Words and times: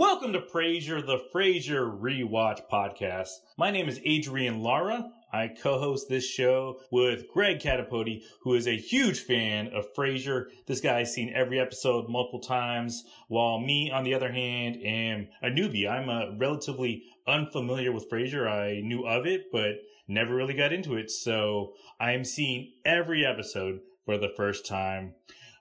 Welcome 0.00 0.32
to 0.32 0.40
Frasier, 0.40 1.04
the 1.04 1.18
Frasier 1.30 2.00
Rewatch 2.00 2.62
Podcast. 2.72 3.32
My 3.58 3.70
name 3.70 3.86
is 3.86 4.00
Adrian 4.02 4.62
Lara. 4.62 5.10
I 5.30 5.48
co-host 5.48 6.08
this 6.08 6.24
show 6.24 6.80
with 6.90 7.28
Greg 7.28 7.58
Catapoti, 7.58 8.22
who 8.40 8.54
is 8.54 8.66
a 8.66 8.78
huge 8.78 9.20
fan 9.20 9.68
of 9.74 9.92
Frasier. 9.94 10.46
This 10.66 10.80
guy's 10.80 11.12
seen 11.12 11.34
every 11.34 11.60
episode 11.60 12.08
multiple 12.08 12.40
times, 12.40 13.04
while 13.28 13.60
me, 13.60 13.90
on 13.90 14.04
the 14.04 14.14
other 14.14 14.32
hand, 14.32 14.78
am 14.82 15.28
a 15.42 15.48
newbie. 15.48 15.86
I'm 15.86 16.08
uh, 16.08 16.34
relatively 16.38 17.02
unfamiliar 17.28 17.92
with 17.92 18.08
Frasier. 18.08 18.48
I 18.50 18.80
knew 18.80 19.06
of 19.06 19.26
it, 19.26 19.52
but 19.52 19.82
never 20.08 20.34
really 20.34 20.54
got 20.54 20.72
into 20.72 20.96
it. 20.96 21.10
So 21.10 21.74
I 22.00 22.12
am 22.12 22.24
seeing 22.24 22.72
every 22.86 23.26
episode 23.26 23.80
for 24.06 24.16
the 24.16 24.32
first 24.34 24.64
time. 24.64 25.12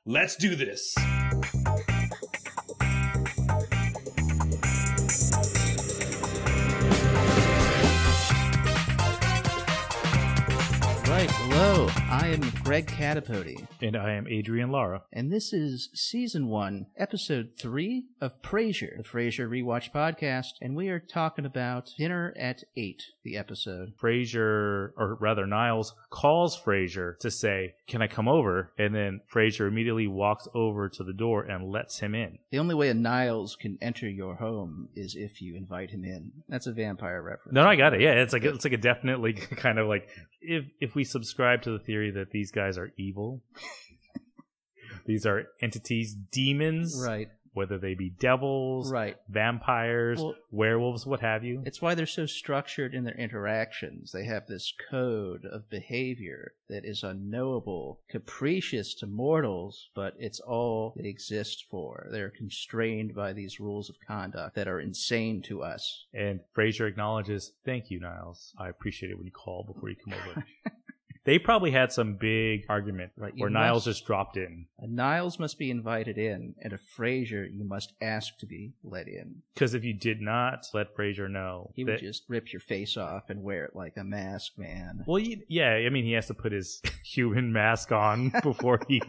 Let's 0.06 0.38
do 0.38 0.56
this. 0.56 0.96
Greg 12.70 12.86
Catapoti, 12.86 13.68
And 13.82 13.98
I 13.98 14.12
am 14.14 14.28
Adrian 14.28 14.70
Lara. 14.70 15.02
and 15.12 15.32
this 15.34 15.54
is 15.54 15.90
season 15.96 16.50
one, 16.50 16.86
episode 16.96 17.54
three 17.60 18.06
of 18.22 18.40
Frasier, 18.44 18.96
the 18.96 19.04
Frasier 19.04 19.50
Rewatch 19.50 19.92
podcast, 19.92 20.52
and 20.62 20.76
we 20.76 20.90
are 20.90 21.00
talking 21.00 21.48
about 21.48 21.90
Dinner 21.98 22.32
at 22.40 22.62
Eight, 22.78 23.02
the 23.24 23.38
episode. 23.38 23.94
Frasier, 24.00 24.92
or 24.96 25.18
rather 25.20 25.48
Niles, 25.48 25.96
calls 26.12 26.62
Frasier 26.62 27.18
to 27.22 27.32
say, 27.32 27.74
Can 27.88 28.04
I 28.04 28.08
come 28.08 28.28
over? 28.28 28.72
And 28.78 28.94
then 28.94 29.22
Frasier 29.34 29.68
immediately 29.68 30.06
walks 30.06 30.48
over 30.54 30.90
to 30.90 31.04
the 31.04 31.12
door 31.12 31.42
and 31.42 31.72
lets 31.72 31.98
him 31.98 32.14
in. 32.14 32.38
The 32.52 32.60
only 32.60 32.76
way 32.76 32.90
a 32.90 32.94
Niles 32.94 33.56
can 33.60 33.80
enter 33.82 34.08
your 34.08 34.36
home 34.36 34.90
is 34.96 35.16
if 35.16 35.42
you 35.42 35.56
invite 35.56 35.90
him 35.90 36.04
in. 36.04 36.34
That's 36.48 36.68
a 36.68 36.72
vampire 36.72 37.24
reference. 37.24 37.56
No, 37.56 37.64
no, 37.64 37.70
I 37.70 37.76
got 37.78 37.96
it. 37.96 38.02
Yeah, 38.02 38.12
it's 38.22 38.32
like 38.32 38.44
it's 38.44 38.64
like 38.64 38.74
a 38.74 38.78
definitely 38.78 39.34
kind 39.58 39.80
of 39.80 39.88
like 39.88 40.08
if 40.42 40.66
if 40.80 40.94
we 40.94 41.04
subscribe 41.04 41.64
to 41.64 41.72
the 41.72 41.80
theory 41.80 42.12
that 42.12 42.30
these 42.30 42.52
guys 42.52 42.59
are 42.60 42.92
evil, 42.98 43.42
these 45.06 45.26
are 45.26 45.48
entities, 45.62 46.14
demons, 46.14 47.02
Right, 47.06 47.30
whether 47.54 47.80
they 47.80 47.96
be 47.96 48.12
devils, 48.12 48.92
right. 48.92 49.18
vampires, 49.28 50.20
Well- 50.22 50.36
werewolves, 50.52 51.06
what 51.06 51.20
have 51.22 51.44
you. 51.44 51.64
It's 51.66 51.82
why 51.82 51.96
they're 51.96 52.06
so 52.06 52.26
structured 52.28 52.94
in 52.94 53.04
their 53.06 53.18
interactions. 53.18 54.12
They 54.12 54.26
have 54.26 54.46
this 54.48 54.72
code 54.90 55.46
of 55.46 55.68
behavior 55.70 56.54
that 56.70 56.86
is 56.86 57.02
unknowable, 57.04 58.02
capricious 58.08 58.94
to 58.96 59.08
mortals, 59.08 59.90
but 59.96 60.14
it's 60.20 60.40
all 60.40 60.94
they 60.96 61.10
exist 61.10 61.66
for. 61.72 62.08
They're 62.12 62.30
constrained 62.30 63.16
by 63.16 63.34
these 63.34 63.60
rules 63.60 63.90
of 63.90 63.96
conduct 64.08 64.56
that 64.56 64.68
are 64.68 64.80
insane 64.80 65.42
to 65.44 65.64
us. 65.64 66.06
And 66.14 66.42
Frasier 66.56 66.88
acknowledges, 66.88 67.54
"Thank 67.66 67.90
you, 67.90 68.00
Niles. 68.00 68.54
I 68.60 68.70
appreciate 68.70 69.12
it 69.12 69.18
when 69.18 69.26
you 69.26 69.34
call 69.34 69.64
before 69.64 69.90
you 69.90 69.96
come 69.96 70.14
over." 70.14 70.46
they 71.30 71.38
probably 71.38 71.70
had 71.70 71.92
some 71.92 72.16
big 72.16 72.66
argument 72.70 73.12
Right, 73.16 73.34
you 73.36 73.42
where 73.42 73.50
Niles 73.52 73.86
must- 73.86 73.98
just 74.00 74.08
dropped 74.08 74.36
in 74.36 74.66
A 74.80 74.88
Niles 74.88 75.38
must 75.38 75.60
be 75.60 75.70
invited 75.70 76.18
in, 76.18 76.56
and 76.62 76.74
a 76.74 76.78
Frasier 76.78 77.46
you 77.54 77.64
must 77.64 77.94
ask 78.02 78.38
to 78.40 78.46
be 78.48 78.74
let 78.84 79.08
in. 79.08 79.44
because 79.54 79.74
if 79.76 79.84
you 79.84 79.94
did 79.94 80.22
not 80.22 80.66
let 80.74 80.96
Frasier 80.96 81.30
know, 81.30 81.72
He 81.76 81.84
would 81.84 81.94
that- 81.96 82.00
just 82.02 82.24
rip 82.28 82.52
your 82.52 82.60
face 82.62 82.98
off 82.98 83.30
and 83.30 83.44
wear 83.44 83.66
it 83.66 83.76
like 83.76 83.96
a 83.98 84.04
mask, 84.04 84.58
man. 84.58 85.04
Well, 85.06 85.22
yeah, 85.48 85.74
I 85.74 85.90
mean, 85.90 86.06
he 86.06 86.14
has 86.14 86.28
to 86.28 86.34
put 86.34 86.52
his 86.52 86.82
human 87.06 87.54
mask 87.54 87.92
on 87.92 88.32
before 88.44 88.80
he 88.88 89.02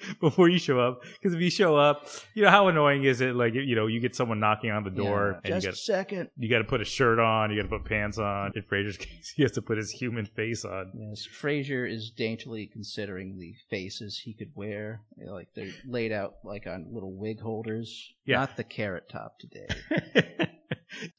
before 0.20 0.48
you 0.48 0.58
show 0.58 0.78
up. 0.80 1.02
Because 1.02 1.34
if 1.34 1.40
you 1.40 1.50
show 1.50 1.76
up, 1.76 2.06
you 2.34 2.42
know 2.42 2.50
how 2.50 2.68
annoying 2.68 3.04
is 3.04 3.20
it? 3.20 3.34
Like, 3.34 3.54
you 3.54 3.74
know, 3.74 3.86
you 3.86 4.00
get 4.00 4.14
someone 4.14 4.40
knocking 4.40 4.70
on 4.70 4.84
the 4.84 4.90
door, 4.90 5.40
Yeah, 5.44 5.52
and 5.52 5.62
just 5.62 5.88
you 5.88 5.94
a 5.94 5.96
second. 5.96 6.30
you 6.36 6.48
got 6.48 6.58
to 6.58 6.64
put 6.64 6.80
a 6.80 6.84
shirt 6.84 7.18
on, 7.18 7.50
you 7.50 7.56
got 7.56 7.68
to 7.68 7.78
put 7.78 7.84
pants 7.88 8.18
on. 8.18 8.52
In 8.54 8.62
Frasier's 8.62 8.96
case, 8.98 9.32
he 9.34 9.42
has 9.42 9.52
to 9.52 9.62
put 9.62 9.76
his 9.78 9.90
human 9.90 10.26
face 10.26 10.64
on. 10.64 10.92
Yes, 10.94 11.26
Frasier 11.40 11.90
is 11.90 12.10
daintily 12.10 12.66
considering 12.72 13.38
the 13.38 13.54
faces 13.70 14.18
he 14.18 14.32
could 14.34 14.50
wear. 14.54 15.02
They're 15.16 15.32
Like 15.32 15.48
they're 15.54 15.72
laid 15.86 16.12
out 16.12 16.34
like 16.44 16.66
on 16.66 16.86
little 16.92 17.12
wig 17.12 17.40
holders. 17.40 18.12
Yeah. 18.24 18.38
Not 18.40 18.56
the 18.56 18.64
carrot 18.64 19.08
top 19.08 19.38
today. 19.38 19.68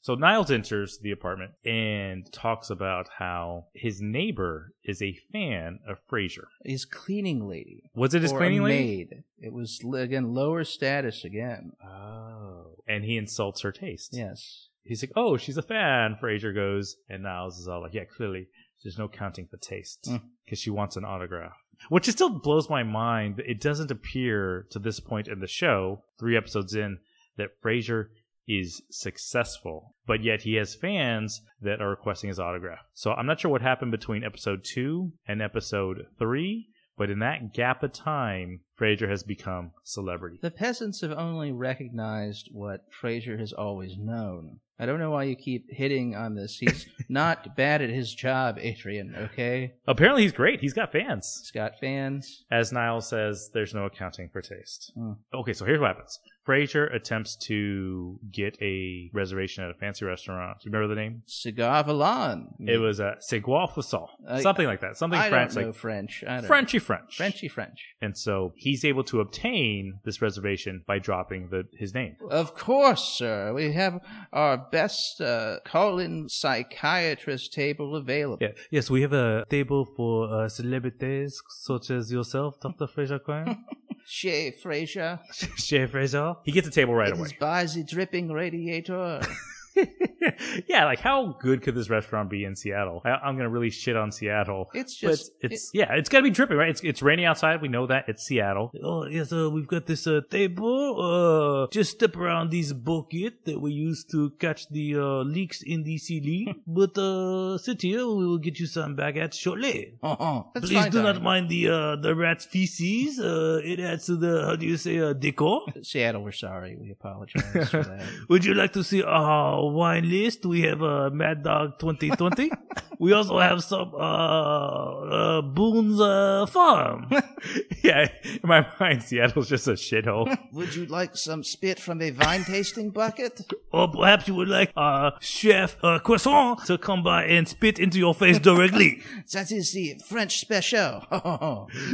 so 0.01 0.15
Niles 0.15 0.51
enters 0.51 0.97
the 1.01 1.11
apartment 1.11 1.51
and 1.65 2.31
talks 2.31 2.69
about 2.69 3.07
how 3.17 3.65
his 3.73 4.01
neighbor 4.01 4.73
is 4.83 5.01
a 5.01 5.17
fan 5.31 5.79
of 5.87 5.97
Frasier. 6.11 6.45
His 6.65 6.85
cleaning 6.85 7.47
lady. 7.47 7.83
Was 7.95 8.13
it 8.13 8.21
his 8.21 8.31
cleaning 8.31 8.63
lady? 8.63 8.85
maid. 9.09 9.23
It 9.39 9.53
was 9.53 9.79
again 9.95 10.33
lower 10.33 10.63
status 10.63 11.23
again. 11.23 11.71
Oh. 11.85 12.75
And 12.87 13.03
he 13.03 13.17
insults 13.17 13.61
her 13.61 13.71
taste. 13.71 14.11
Yes. 14.13 14.67
He's 14.83 15.03
like, 15.03 15.11
"Oh, 15.15 15.37
she's 15.37 15.57
a 15.57 15.61
fan." 15.61 16.17
Frasier 16.21 16.53
goes, 16.55 16.95
and 17.09 17.21
Niles 17.23 17.59
is 17.59 17.67
all 17.67 17.81
like, 17.81 17.93
"Yeah, 17.93 18.05
clearly, 18.05 18.47
there's 18.83 18.97
no 18.97 19.07
counting 19.07 19.45
for 19.47 19.57
taste 19.57 20.05
Mm. 20.09 20.21
because 20.45 20.59
she 20.59 20.71
wants 20.71 20.95
an 20.97 21.05
autograph." 21.05 21.53
Which 21.89 22.07
it 22.07 22.13
still 22.13 22.39
blows 22.39 22.69
my 22.69 22.81
mind. 22.83 23.39
It 23.45 23.61
doesn't 23.61 23.91
appear 23.91 24.65
to 24.71 24.79
this 24.79 24.99
point 24.99 25.27
in 25.27 25.39
the 25.39 25.47
show, 25.47 26.03
three 26.19 26.35
episodes 26.35 26.73
in, 26.75 26.97
that 27.37 27.61
Frasier 27.61 28.07
is 28.49 28.81
successful, 28.89 29.95
but 30.07 30.23
yet 30.23 30.41
he 30.41 30.55
has 30.55 30.73
fans 30.73 31.39
that 31.61 31.79
are 31.81 31.89
requesting 31.89 32.29
his 32.29 32.39
autograph. 32.39 32.79
So 32.95 33.11
I'm 33.11 33.27
not 33.27 33.39
sure 33.39 33.51
what 33.51 33.61
happened 33.61 33.91
between 33.91 34.23
episode 34.23 34.63
two 34.63 35.11
and 35.27 35.39
episode 35.39 36.07
three, 36.17 36.67
but 36.97 37.11
in 37.11 37.19
that 37.19 37.53
gap 37.53 37.83
of 37.83 37.93
time, 37.93 38.61
Frasier 38.79 39.09
has 39.09 39.23
become 39.23 39.71
celebrity. 39.83 40.39
The 40.41 40.51
peasants 40.51 41.01
have 41.01 41.11
only 41.11 41.51
recognized 41.51 42.49
what 42.51 42.85
Frasier 42.91 43.37
has 43.39 43.51
always 43.53 43.97
known. 43.97 44.59
I 44.81 44.85
don't 44.85 44.99
know 44.99 45.11
why 45.11 45.23
you 45.23 45.35
keep 45.35 45.65
hitting 45.69 46.15
on 46.15 46.35
this. 46.35 46.57
He's 46.57 46.87
not 47.09 47.57
bad 47.57 47.81
at 47.81 47.89
his 47.89 48.13
job, 48.13 48.57
Adrian, 48.61 49.13
okay? 49.17 49.73
Apparently, 49.85 50.23
he's 50.23 50.31
great. 50.31 50.61
He's 50.61 50.73
got 50.73 50.93
fans. 50.93 51.39
He's 51.41 51.51
got 51.51 51.77
fans. 51.81 52.45
As 52.49 52.71
Niles 52.71 53.09
says, 53.09 53.49
there's 53.53 53.73
no 53.73 53.85
accounting 53.85 54.29
for 54.31 54.41
taste. 54.41 54.93
Hmm. 54.95 55.13
Okay, 55.33 55.51
so 55.51 55.65
here's 55.65 55.81
what 55.81 55.87
happens. 55.87 56.17
Frasier 56.47 56.93
attempts 56.95 57.35
to 57.35 58.17
get 58.31 58.57
a 58.61 59.11
reservation 59.13 59.65
at 59.65 59.69
a 59.69 59.73
fancy 59.73 60.05
restaurant. 60.05 60.59
Do 60.61 60.69
you 60.69 60.73
remember 60.73 60.95
the 60.95 60.99
name? 60.99 61.23
Cigare 61.27 61.83
Volant. 61.83 62.47
It 62.59 62.77
was 62.77 62.99
a 62.99 63.17
Fusson. 63.21 64.07
Something 64.41 64.65
like 64.65 64.81
that. 64.81 64.97
Something 64.97 65.19
I 65.19 65.29
French, 65.29 65.53
don't 65.53 65.61
know 65.61 65.67
like 65.67 65.75
French. 65.75 66.23
I 66.27 66.41
Frenchy 66.41 66.79
French. 66.79 67.17
Frenchy 67.17 67.49
French. 67.49 67.85
And 68.01 68.17
so 68.17 68.53
he's 68.69 68.85
able 68.85 69.03
to 69.03 69.19
obtain 69.19 69.99
this 70.03 70.21
reservation 70.21 70.83
by 70.85 70.99
dropping 70.99 71.49
the 71.49 71.61
his 71.73 71.93
name. 71.93 72.15
Of 72.29 72.53
course, 72.55 73.03
sir. 73.17 73.53
We 73.53 73.71
have 73.73 73.99
our 74.31 74.57
best 74.57 75.21
uh, 75.21 75.57
call-in 75.65 76.29
psychiatrist 76.29 77.51
table 77.53 77.95
available. 77.95 78.37
Yeah. 78.41 78.53
Yes, 78.69 78.89
we 78.89 79.01
have 79.01 79.13
a 79.13 79.45
table 79.49 79.85
for 79.85 80.13
uh, 80.31 80.49
celebrities 80.49 81.41
such 81.49 81.89
as 81.89 82.11
yourself, 82.11 82.59
Dr. 82.59 82.85
Frasier 82.85 83.21
Crane. 83.23 83.65
Chez 84.05 84.53
Frasier. 84.63 85.19
Chef 85.67 85.91
Frasier. 85.91 86.37
He 86.43 86.51
gets 86.51 86.67
a 86.67 86.71
table 86.71 86.93
right 86.95 87.09
it 87.09 87.17
away. 87.17 87.37
by 87.39 87.65
the 87.65 87.83
dripping 87.83 88.31
radiator. 88.31 89.21
yeah, 90.67 90.85
like 90.85 90.99
how 90.99 91.37
good 91.39 91.61
could 91.61 91.75
this 91.75 91.89
restaurant 91.89 92.29
be 92.29 92.43
in 92.43 92.55
Seattle? 92.55 93.01
I, 93.05 93.11
I'm 93.11 93.37
gonna 93.37 93.49
really 93.49 93.69
shit 93.69 93.95
on 93.95 94.11
Seattle. 94.11 94.69
It's 94.73 94.95
just 94.95 95.31
it's 95.41 95.71
yeah, 95.73 95.93
it's 95.93 96.09
gotta 96.09 96.23
be 96.23 96.29
dripping, 96.29 96.57
right? 96.57 96.69
It's 96.69 96.81
it's 96.81 97.01
raining 97.01 97.25
outside. 97.25 97.61
We 97.61 97.67
know 97.67 97.87
that 97.87 98.07
it's 98.07 98.23
Seattle. 98.23 98.71
Oh 98.83 99.05
yes, 99.05 99.31
uh, 99.31 99.49
we've 99.49 99.67
got 99.67 99.85
this 99.85 100.07
uh, 100.07 100.21
table. 100.29 101.65
Uh, 101.65 101.67
just 101.71 101.91
step 101.91 102.15
around 102.15 102.51
this 102.51 102.73
bucket 102.73 103.45
that 103.45 103.59
we 103.59 103.71
use 103.71 104.03
to 104.11 104.31
catch 104.39 104.69
the 104.69 104.95
uh, 104.97 105.23
leaks 105.23 105.61
in 105.61 105.83
the 105.83 105.97
ceiling. 105.97 106.61
but 106.67 106.97
uh, 106.97 107.57
sit 107.57 107.81
here, 107.81 108.05
we 108.07 108.25
will 108.25 108.37
get 108.37 108.59
you 108.59 108.65
some 108.65 108.95
baguettes 108.95 109.35
shortly. 109.35 109.93
Oh, 110.03 110.49
that's 110.53 110.67
Please 110.67 110.83
fine, 110.83 110.91
do 110.91 111.03
not 111.03 111.21
mind 111.21 111.49
the 111.49 111.69
uh, 111.69 111.95
the 111.95 112.15
rat's 112.15 112.45
feces. 112.45 113.19
Uh, 113.19 113.61
it 113.63 113.79
adds 113.79 114.05
to 114.07 114.15
the 114.15 114.45
how 114.45 114.55
do 114.55 114.65
you 114.65 114.77
say 114.77 114.99
uh, 114.99 115.13
decor. 115.13 115.61
Seattle, 115.81 116.23
we're 116.23 116.31
sorry. 116.31 116.75
We 116.79 116.91
apologize 116.91 117.69
for 117.69 117.83
that. 117.83 118.07
Would 118.29 118.45
you 118.45 118.53
like 118.53 118.73
to 118.73 118.83
see 118.83 119.03
our 119.03 119.68
wine 119.69 120.09
list? 120.09 120.45
We 120.45 120.61
have 120.61 120.81
uh, 120.83 121.09
Mad 121.11 121.43
Dog 121.43 121.79
2020. 121.79 122.51
we 122.99 123.13
also 123.13 123.39
have 123.39 123.63
some 123.63 123.93
uh, 123.93 123.97
uh, 123.97 125.41
Boone's 125.41 125.99
uh, 125.99 126.45
Farm. 126.47 127.09
yeah, 127.83 128.07
in 128.23 128.39
my 128.43 128.65
mind, 128.79 129.03
Seattle's 129.03 129.49
just 129.49 129.67
a 129.67 129.71
shithole. 129.73 130.37
Would 130.53 130.75
you 130.75 130.85
like 130.87 131.15
some 131.15 131.43
spit 131.43 131.79
from 131.79 132.01
a 132.01 132.09
vine 132.11 132.43
tasting 132.43 132.89
bucket? 132.89 133.41
or 133.71 133.87
perhaps 133.87 134.27
you 134.27 134.35
would 134.35 134.49
like 134.49 134.71
uh, 134.75 135.11
Chef 135.19 135.77
uh, 135.83 135.99
Croissant 135.99 136.65
to 136.65 136.77
come 136.77 137.03
by 137.03 137.23
and 137.25 137.47
spit 137.47 137.79
into 137.79 137.97
your 137.97 138.13
face 138.13 138.39
directly. 138.39 139.01
That 139.31 139.51
is 139.51 139.71
the 139.73 139.99
French 140.07 140.39
special. 140.39 141.05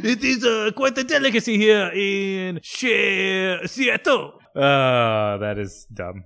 it 0.04 0.24
is 0.24 0.44
uh, 0.44 0.72
quite 0.76 0.98
a 0.98 1.04
delicacy 1.04 1.58
here 1.58 1.92
in 1.94 2.60
Che- 2.62 3.66
Seattle. 3.68 4.40
Uh, 4.56 5.38
that 5.38 5.58
is 5.58 5.86
dumb. 5.94 6.24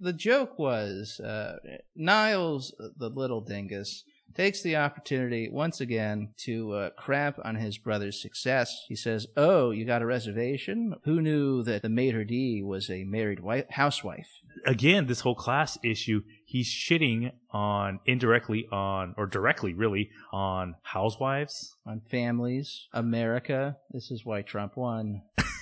The 0.00 0.12
joke 0.12 0.58
was 0.58 1.20
uh, 1.20 1.58
Niles, 1.96 2.74
the 2.96 3.08
little 3.08 3.40
dingus, 3.40 4.04
takes 4.34 4.62
the 4.62 4.76
opportunity 4.76 5.48
once 5.48 5.80
again 5.80 6.30
to 6.36 6.72
uh, 6.72 6.90
crap 6.90 7.38
on 7.44 7.54
his 7.56 7.78
brother's 7.78 8.20
success. 8.20 8.84
He 8.88 8.96
says, 8.96 9.26
"Oh, 9.36 9.70
you 9.70 9.84
got 9.84 10.02
a 10.02 10.06
reservation? 10.06 10.94
Who 11.04 11.20
knew 11.20 11.62
that 11.62 11.82
the 11.82 11.88
maitre 11.88 12.24
d 12.24 12.62
was 12.62 12.90
a 12.90 13.04
married 13.04 13.40
wife, 13.40 13.66
housewife?" 13.70 14.28
Again, 14.66 15.06
this 15.06 15.20
whole 15.20 15.34
class 15.34 15.78
issue, 15.82 16.22
he's 16.44 16.68
shitting 16.68 17.32
on 17.50 18.00
indirectly 18.06 18.66
on 18.72 19.14
or 19.16 19.26
directly 19.26 19.74
really 19.74 20.10
on 20.32 20.76
housewives. 20.82 21.76
on 21.86 22.00
families, 22.00 22.88
America. 22.92 23.76
This 23.90 24.10
is 24.10 24.24
why 24.24 24.42
Trump 24.42 24.76
won. 24.76 25.22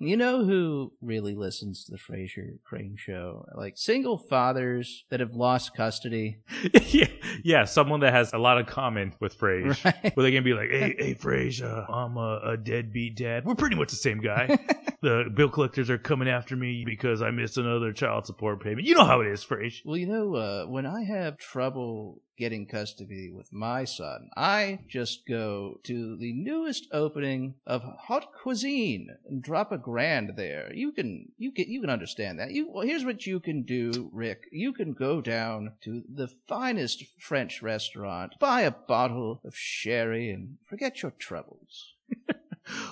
you 0.00 0.16
know 0.16 0.44
who 0.44 0.92
really 1.00 1.34
listens 1.34 1.84
to 1.84 1.92
the 1.92 1.98
Frasier 1.98 2.58
Crane 2.64 2.96
show? 2.96 3.46
Like 3.54 3.76
single 3.76 4.18
fathers 4.18 5.04
that 5.10 5.20
have 5.20 5.34
lost 5.34 5.74
custody. 5.74 6.38
yeah, 6.86 7.08
yeah, 7.42 7.64
someone 7.64 8.00
that 8.00 8.12
has 8.12 8.32
a 8.32 8.38
lot 8.38 8.58
of 8.58 8.66
common 8.66 9.14
with 9.20 9.38
Frage. 9.38 9.84
Right. 9.84 10.16
Where 10.16 10.24
they 10.24 10.32
can 10.32 10.44
be 10.44 10.54
like, 10.54 10.70
hey, 10.70 10.94
hey, 10.98 11.14
Frage, 11.14 11.62
uh, 11.62 11.90
I'm 11.92 12.16
a, 12.16 12.40
a 12.44 12.56
deadbeat 12.56 13.16
dad. 13.16 13.44
We're 13.44 13.54
pretty 13.54 13.76
much 13.76 13.90
the 13.90 13.96
same 13.96 14.20
guy. 14.20 14.58
the 15.00 15.30
bill 15.32 15.48
collectors 15.48 15.90
are 15.90 15.98
coming 15.98 16.28
after 16.28 16.56
me 16.56 16.84
because 16.84 17.22
I 17.22 17.30
missed 17.30 17.56
another 17.56 17.92
child 17.92 18.26
support 18.26 18.62
payment. 18.62 18.86
You 18.86 18.94
know 18.94 19.04
how 19.04 19.20
it 19.20 19.28
is, 19.28 19.44
Frage. 19.44 19.82
Well, 19.84 19.96
you 19.96 20.06
know, 20.06 20.34
uh, 20.34 20.64
when 20.66 20.86
I 20.86 21.04
have 21.04 21.38
trouble 21.38 22.22
getting 22.36 22.66
custody 22.66 23.30
with 23.30 23.52
my 23.52 23.84
son, 23.84 24.30
I 24.36 24.80
just 24.88 25.26
go 25.26 25.80
to 25.84 26.16
the 26.16 26.32
newest 26.32 26.88
opening 26.92 27.54
of 27.66 27.82
Hot 27.82 28.28
Cuisine 28.42 29.08
and 29.28 29.42
drop 29.42 29.72
a 29.72 29.78
grand 29.78 30.32
there. 30.36 30.72
You 30.74 30.92
can 30.92 31.32
you 31.36 31.52
can 31.52 31.68
you 31.68 31.80
can 31.80 31.90
understand 31.90 32.38
that. 32.38 32.50
You 32.50 32.70
well, 32.70 32.86
here's 32.86 33.04
what 33.04 33.26
you 33.26 33.40
can 33.40 33.62
do, 33.62 34.10
Rick. 34.12 34.44
You 34.52 34.72
can 34.72 34.92
go 34.92 35.20
down 35.20 35.72
to 35.82 36.02
the 36.12 36.28
finest 36.28 37.04
French 37.18 37.62
restaurant, 37.62 38.34
buy 38.40 38.62
a 38.62 38.70
bottle 38.70 39.40
of 39.44 39.56
sherry, 39.56 40.30
and 40.30 40.58
forget 40.64 41.02
your 41.02 41.12
troubles. 41.12 41.94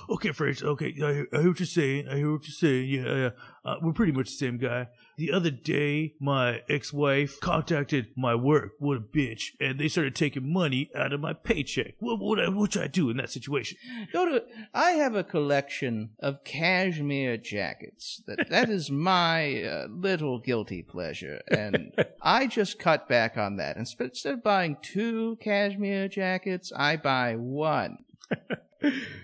Okay, 0.08 0.30
Frage. 0.30 0.62
Okay, 0.62 0.94
I 1.02 1.12
hear, 1.12 1.26
I 1.32 1.38
hear 1.38 1.48
what 1.48 1.60
you're 1.60 1.66
saying. 1.66 2.08
I 2.08 2.16
hear 2.16 2.32
what 2.32 2.46
you're 2.46 2.52
saying. 2.52 2.88
Yeah, 2.88 3.14
yeah. 3.14 3.30
Uh, 3.64 3.76
we're 3.82 3.92
pretty 3.92 4.12
much 4.12 4.26
the 4.26 4.36
same 4.36 4.58
guy. 4.58 4.86
The 5.16 5.32
other 5.32 5.50
day, 5.50 6.14
my 6.20 6.60
ex-wife 6.68 7.40
contacted 7.40 8.08
my 8.16 8.34
work. 8.34 8.72
What 8.78 8.98
a 8.98 9.00
bitch! 9.00 9.52
And 9.58 9.80
they 9.80 9.88
started 9.88 10.14
taking 10.14 10.52
money 10.52 10.90
out 10.94 11.12
of 11.12 11.20
my 11.20 11.32
paycheck. 11.32 11.94
What 11.98 12.20
what 12.20 12.38
I, 12.38 12.48
what 12.48 12.74
should 12.74 12.82
I 12.82 12.86
do 12.86 13.10
in 13.10 13.16
that 13.16 13.30
situation? 13.30 13.78
Go 14.12 14.26
to. 14.26 14.44
I 14.74 14.92
have 14.92 15.16
a 15.16 15.24
collection 15.24 16.10
of 16.20 16.44
cashmere 16.44 17.38
jackets. 17.38 18.22
That 18.26 18.50
that 18.50 18.68
is 18.68 18.90
my 18.90 19.62
uh, 19.62 19.86
little 19.88 20.38
guilty 20.38 20.82
pleasure, 20.82 21.40
and 21.50 21.92
I 22.22 22.46
just 22.46 22.78
cut 22.78 23.08
back 23.08 23.36
on 23.36 23.56
that. 23.56 23.78
Instead 23.78 24.12
of 24.26 24.42
buying 24.44 24.76
two 24.82 25.36
cashmere 25.40 26.08
jackets, 26.08 26.72
I 26.76 26.96
buy 26.96 27.36
one. 27.36 28.04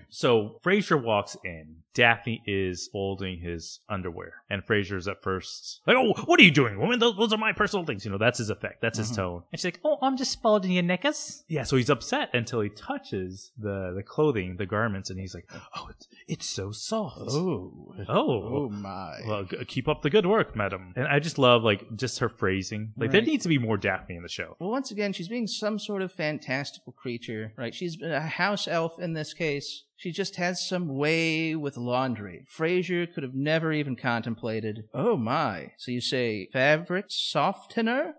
So 0.09 0.59
Frasier 0.65 1.03
walks 1.03 1.37
in. 1.45 1.82
Daphne 1.95 2.43
is 2.47 2.89
folding 2.93 3.39
his 3.39 3.81
underwear, 3.89 4.43
and 4.49 4.65
Frasier's 4.65 5.09
at 5.09 5.23
first 5.23 5.81
like, 5.87 5.97
"Oh, 5.97 6.15
what 6.25 6.41
are 6.41 6.43
you 6.43 6.51
doing, 6.51 6.79
woman? 6.79 6.99
Those, 6.99 7.17
those 7.17 7.33
are 7.33 7.39
my 7.39 7.53
personal 7.53 7.85
things." 7.85 8.05
You 8.05 8.11
know, 8.11 8.19
that's 8.19 8.39
his 8.39 8.51
effect. 8.51 8.81
That's 8.81 8.99
his 8.99 9.09
mm-hmm. 9.09 9.17
tone. 9.17 9.43
And 9.53 9.61
she's 9.61 9.65
like, 9.65 9.81
"Oh, 9.85 9.99
I'm 10.01 10.17
just 10.17 10.41
folding 10.41 10.73
your 10.73 10.83
knickers." 10.83 11.45
Yeah. 11.49 11.65
So 11.65 11.77
he's 11.77 11.91
upset 11.91 12.31
until 12.35 12.61
he 12.61 12.71
touches 12.71 13.53
the 13.59 13.93
the 13.95 14.03
clothing, 14.03 14.57
the 14.57 14.67
garments, 14.67 15.11
and 15.11 15.21
he's 15.21 15.35
like, 15.35 15.51
"Oh, 15.77 15.89
it's 15.91 16.09
it's 16.29 16.47
so 16.47 16.73
soft." 16.73 17.19
Oh, 17.21 17.95
oh. 18.09 18.09
oh. 18.09 18.69
my! 18.71 19.21
Well, 19.27 19.45
g- 19.45 19.65
keep 19.67 19.89
up 19.89 20.03
the 20.03 20.11
good 20.11 20.27
work, 20.27 20.57
madam. 20.57 20.95
And 20.97 21.07
I 21.07 21.19
just 21.19 21.39
love 21.39 21.63
like 21.63 21.97
just 21.97 22.21
her 22.21 22.29
phrasing. 22.29 22.93
Like 22.97 23.11
there 23.11 23.21
needs 23.21 23.43
to 23.43 23.49
be 23.49 23.59
more 23.59 23.77
Daphne 23.77 24.17
in 24.17 24.23
the 24.23 24.29
show. 24.29 24.57
Well, 24.59 24.71
once 24.71 24.91
again, 24.91 25.13
she's 25.13 25.29
being 25.29 25.47
some 25.47 25.79
sort 25.79 26.01
of 26.01 26.13
fantastical 26.13 26.93
creature, 26.93 27.53
right? 27.57 27.75
She's 27.75 28.01
a 28.01 28.21
house 28.21 28.67
elf 28.67 28.99
in 28.99 29.13
this 29.13 29.35
case. 29.35 29.85
She 30.03 30.11
just 30.11 30.35
has 30.35 30.67
some 30.67 30.89
way 30.89 31.55
with 31.55 31.77
laundry. 31.77 32.45
Frasier 32.59 33.07
could 33.15 33.23
have 33.23 33.37
never 33.37 33.73
even 33.73 33.95
contemplated. 33.95 34.89
Oh 34.93 35.17
my. 35.17 35.75
So 35.79 35.93
you 35.93 36.01
say 36.01 36.49
fabric 36.53 37.05
softener? 37.09 38.15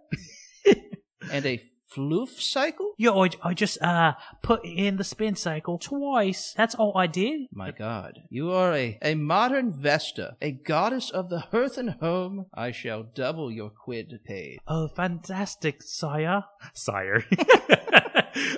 and 1.31 1.45
a 1.45 1.61
floof 1.95 2.41
cycle? 2.41 2.93
Yeah, 2.97 3.11
I, 3.11 3.29
I 3.43 3.53
just 3.53 3.81
uh 3.81 4.13
put 4.41 4.63
it 4.65 4.69
in 4.77 4.97
the 4.97 5.03
spin 5.03 5.35
cycle 5.35 5.77
twice. 5.77 6.53
That's 6.55 6.75
all 6.75 6.97
I 6.97 7.07
did. 7.07 7.47
My 7.53 7.71
god. 7.71 8.19
You 8.29 8.51
are 8.51 8.73
a, 8.73 8.97
a 9.01 9.15
modern 9.15 9.71
Vesta, 9.71 10.35
a 10.41 10.51
goddess 10.51 11.09
of 11.09 11.29
the 11.29 11.39
hearth 11.39 11.77
and 11.77 11.91
home. 11.91 12.47
I 12.53 12.71
shall 12.71 13.03
double 13.03 13.51
your 13.51 13.69
quid 13.69 14.19
paid. 14.25 14.59
Oh, 14.67 14.87
fantastic, 14.87 15.81
sire. 15.83 16.43
Sire. 16.73 17.23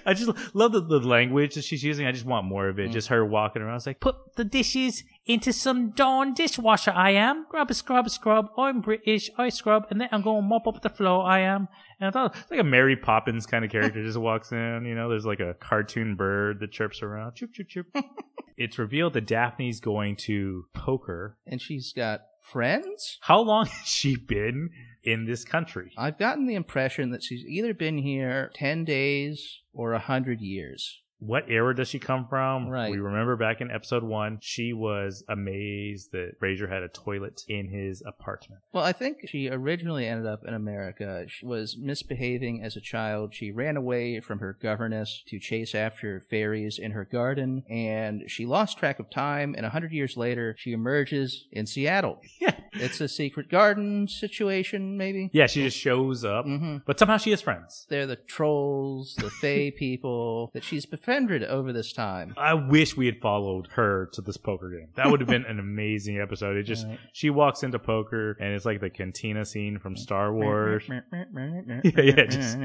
I 0.06 0.14
just 0.14 0.32
love 0.56 0.72
the, 0.72 0.82
the 0.82 1.00
language 1.00 1.56
that 1.56 1.64
she's 1.64 1.84
using. 1.84 2.06
I 2.06 2.12
just 2.12 2.26
want 2.26 2.46
more 2.46 2.68
of 2.70 2.80
it. 2.80 2.92
Just 2.92 3.10
her 3.10 3.26
walking 3.26 3.62
around. 3.62 3.76
It's 3.78 3.86
like, 3.86 4.00
Put 4.00 4.36
the 4.36 4.46
dishes 4.46 5.04
into 5.26 5.52
some 5.52 5.90
darn 5.92 6.34
dishwasher. 6.34 6.92
I 6.92 7.12
am. 7.12 7.46
Grub 7.50 7.72
a 7.72 7.74
scrub 7.74 8.08
a 8.08 8.10
scrub. 8.10 8.50
I'm 8.58 8.82
British. 8.82 9.30
I 9.38 9.50
scrub, 9.50 9.88
and 9.90 10.00
then 10.00 10.10
I'm 10.12 10.22
going 10.22 10.44
to 10.44 10.48
mop 10.48 10.68
up 10.68 10.82
the 10.82 10.90
floor. 10.90 11.26
I 11.26 11.40
am. 11.40 11.68
and 12.00 12.08
I 12.08 12.12
thought 12.12 12.36
it's 12.36 12.52
like 12.52 12.60
a 12.60 12.64
Mary 12.64 12.96
Poppins 12.96 13.46
kind 13.46 13.66
of 13.66 13.72
character 13.72 14.04
just 14.04 14.18
walks 14.18 14.52
in. 14.52 14.86
You 14.86 14.96
know, 14.96 15.10
there's 15.10 15.26
like 15.26 15.40
a 15.40 15.56
cartoon 15.56 16.16
bird 16.16 16.60
that 16.60 16.72
chirps 16.72 17.02
around. 17.02 17.36
Chirp, 17.36 17.54
chirp, 17.54 17.70
chirp. 17.70 17.88
it's 18.58 18.78
revealed 18.78 19.14
that 19.14 19.26
Daphne's 19.26 19.80
going 19.80 20.16
to 20.18 20.66
poker. 20.74 21.38
And 21.48 21.62
she's 21.62 21.92
got 21.92 22.22
friends? 22.42 23.18
How 23.22 23.40
long 23.40 23.66
has 23.66 23.88
she 23.88 24.16
been 24.16 24.70
in 25.04 25.26
this 25.26 25.44
country? 25.44 25.92
I've 25.98 26.20
gotten 26.20 26.46
the 26.46 26.56
impression 26.56 27.10
that 27.12 27.24
she's 27.24 27.46
either 27.46 27.74
been 27.74 27.98
here 27.98 28.52
10 28.56 28.86
days 28.86 29.62
or 29.74 29.92
100 29.92 30.42
years. 30.42 31.02
What 31.26 31.50
era 31.50 31.76
does 31.76 31.88
she 31.88 32.00
come 32.00 32.28
from? 32.28 32.68
Right. 32.68 32.92
We 32.92 32.98
remember 33.00 33.36
back 33.36 33.62
in 33.62 33.72
episode 33.72 34.04
one, 34.04 34.38
she 34.42 34.74
was 34.74 35.24
amazed 35.28 36.12
that 36.12 36.40
Frasier 36.42 36.70
had 36.70 36.84
a 36.84 36.88
toilet 36.88 37.42
in 37.48 37.70
his 37.70 38.04
apartment. 38.06 38.62
Well, 38.74 38.84
I 38.84 38.92
think 38.92 39.28
she 39.28 39.50
originally 39.50 40.06
ended 40.08 40.28
up 40.28 40.42
in 40.48 40.54
America. 40.54 41.26
She 41.28 41.46
was 41.46 41.78
misbehaving 41.80 42.62
as 42.64 42.76
a 42.76 42.82
child. 42.82 43.34
She 43.34 43.52
ran 43.52 43.76
away 43.78 44.20
from 44.20 44.40
her 44.40 44.58
governess 44.62 45.24
to 45.28 45.40
chase 45.40 45.74
after 45.74 46.22
fairies 46.30 46.78
in 46.78 46.92
her 46.92 47.06
garden, 47.06 47.64
and 47.70 48.24
she 48.28 48.46
lost 48.46 48.78
track 48.78 49.00
of 49.00 49.10
time. 49.10 49.56
And 49.58 49.66
a 49.66 49.70
hundred 49.70 49.92
years 49.92 50.16
later, 50.18 50.56
she 50.58 50.74
emerges 50.74 51.48
in 51.52 51.66
Seattle. 51.66 52.22
Yeah. 52.42 52.54
It's 52.74 53.00
a 53.00 53.08
secret 53.08 53.50
garden 53.50 54.10
situation, 54.10 54.98
maybe. 54.98 55.30
Yeah, 55.32 55.48
she 55.48 55.64
just 55.64 55.78
shows 55.78 56.26
up, 56.26 56.44
hmm 56.46 56.78
but 56.86 57.00
somehow 57.00 57.16
she 57.16 57.32
has 57.32 57.40
friends. 57.42 57.86
They're 57.90 58.06
the 58.06 58.18
trolls, 58.18 59.16
the 59.16 59.30
fae 59.30 59.72
people 59.78 60.52
that 60.54 60.66
she's 60.66 60.86
befriended 60.86 61.15
over 61.24 61.72
this 61.74 61.94
time. 61.94 62.34
I 62.38 62.54
wish 62.54 62.96
we 62.98 63.06
had 63.06 63.20
followed 63.22 63.68
her 63.74 64.10
to 64.14 64.22
this 64.22 64.38
poker 64.38 64.70
game. 64.70 64.90
That 64.96 65.10
would 65.10 65.20
have 65.22 65.30
been 65.30 65.46
an 65.46 65.60
amazing 65.68 66.20
episode. 66.20 66.58
It 66.58 66.64
just 66.64 66.86
Right. 66.86 67.00
she 67.14 67.30
walks 67.30 67.64
into 67.64 67.80
poker 67.80 68.38
and 68.40 68.54
it's 68.54 68.66
like 68.66 68.82
the 68.82 68.90
cantina 68.90 69.46
scene 69.46 69.80
from 69.80 69.96
Star 69.96 70.34
Wars. 70.34 70.84
yeah, 70.90 72.26
just- 72.26 72.58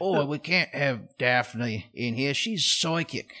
oh, 0.00 0.24
we 0.26 0.38
can't 0.38 0.74
have 0.74 1.16
Daphne 1.18 1.86
in 1.94 2.14
here. 2.14 2.34
She's 2.34 2.64
psychic. 2.64 3.32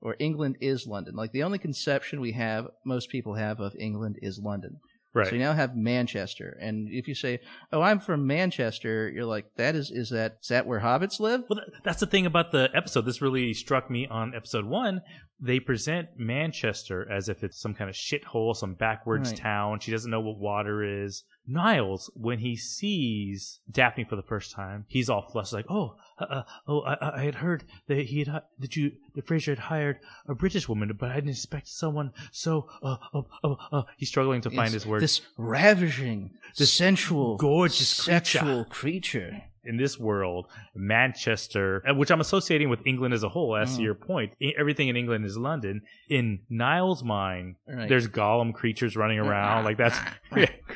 or 0.00 0.14
England 0.18 0.56
is 0.60 0.86
London. 0.86 1.16
Like 1.16 1.32
the 1.32 1.42
only 1.42 1.58
conception 1.58 2.20
we 2.20 2.32
have, 2.32 2.68
most 2.84 3.08
people 3.10 3.34
have 3.34 3.58
of 3.60 3.74
England 3.78 4.18
is 4.22 4.38
London. 4.38 4.78
Right. 5.16 5.28
So 5.28 5.34
you 5.34 5.40
now 5.40 5.54
have 5.54 5.74
Manchester, 5.74 6.58
and 6.60 6.88
if 6.90 7.08
you 7.08 7.14
say, 7.14 7.40
"Oh, 7.72 7.80
I'm 7.80 8.00
from 8.00 8.26
Manchester," 8.26 9.08
you're 9.08 9.24
like, 9.24 9.46
"That 9.56 9.74
is 9.74 9.90
is 9.90 10.10
that 10.10 10.36
is 10.42 10.48
that 10.48 10.66
where 10.66 10.80
hobbits 10.80 11.18
live?" 11.20 11.44
Well, 11.48 11.60
that's 11.82 12.00
the 12.00 12.06
thing 12.06 12.26
about 12.26 12.52
the 12.52 12.68
episode. 12.74 13.06
This 13.06 13.22
really 13.22 13.54
struck 13.54 13.90
me 13.90 14.06
on 14.06 14.34
episode 14.34 14.66
one. 14.66 15.00
They 15.40 15.58
present 15.58 16.08
Manchester 16.18 17.10
as 17.10 17.28
if 17.30 17.42
it's 17.42 17.58
some 17.60 17.72
kind 17.74 17.88
of 17.88 17.96
shithole, 17.96 18.54
some 18.54 18.74
backwards 18.74 19.30
Right. 19.30 19.38
town. 19.38 19.80
She 19.80 19.90
doesn't 19.90 20.10
know 20.10 20.20
what 20.20 20.38
water 20.38 20.82
is. 20.82 21.24
Niles, 21.46 22.10
when 22.14 22.38
he 22.38 22.56
sees 22.56 23.60
Daphne 23.70 24.04
for 24.04 24.16
the 24.16 24.22
first 24.22 24.52
time, 24.52 24.84
he's 24.88 25.08
all 25.08 25.22
flushed, 25.22 25.52
like, 25.52 25.66
"Oh, 25.68 25.96
uh, 26.18 26.24
uh, 26.24 26.42
oh, 26.66 26.80
I, 26.82 27.18
I- 27.20 27.22
had 27.24 27.36
heard 27.36 27.64
that 27.88 28.06
he 28.06 28.20
had 28.24 28.42
that 28.58 28.76
you 28.76 28.92
that 29.14 29.26
Frasier 29.26 29.50
had 29.50 29.58
hired 29.58 29.98
a 30.26 30.34
British 30.34 30.68
woman, 30.68 30.92
but 30.98 31.10
I 31.10 31.14
didn't 31.16 31.30
expect 31.30 31.68
someone 31.68 32.12
so." 32.32 32.68
Uh, 32.82 32.96
uh, 33.14 33.22
uh, 33.44 33.54
uh. 33.72 33.82
He's 33.96 34.08
struggling 34.08 34.40
to 34.42 34.50
find 34.50 34.66
It's 34.74 34.84
his 34.84 34.86
words. 34.86 35.02
This 35.02 35.20
ravishing, 35.36 36.30
This 36.56 36.72
sensual, 36.72 37.36
gorgeous 37.36 37.94
creature. 38.04 38.12
sexual 38.24 38.64
creature. 38.64 39.42
in 39.68 39.76
this 39.78 39.98
world, 39.98 40.46
Manchester, 40.76 41.82
which 41.96 42.12
I'm 42.12 42.20
associating 42.20 42.68
with 42.68 42.86
England 42.86 43.12
as 43.14 43.24
a 43.24 43.28
whole, 43.28 43.56
as 43.56 43.74
to 43.74 43.80
Mm. 43.80 43.84
your 43.84 43.94
point, 43.96 44.32
everything 44.56 44.86
in 44.86 44.96
England 44.96 45.24
is 45.24 45.36
London. 45.36 45.82
In 46.08 46.38
Niles' 46.48 47.02
mind, 47.02 47.56
Right. 47.66 47.88
there's 47.88 48.06
golem 48.06 48.54
creatures 48.54 48.96
running 48.96 49.18
around. 49.18 49.64
Like 49.64 49.76
that's 49.76 49.98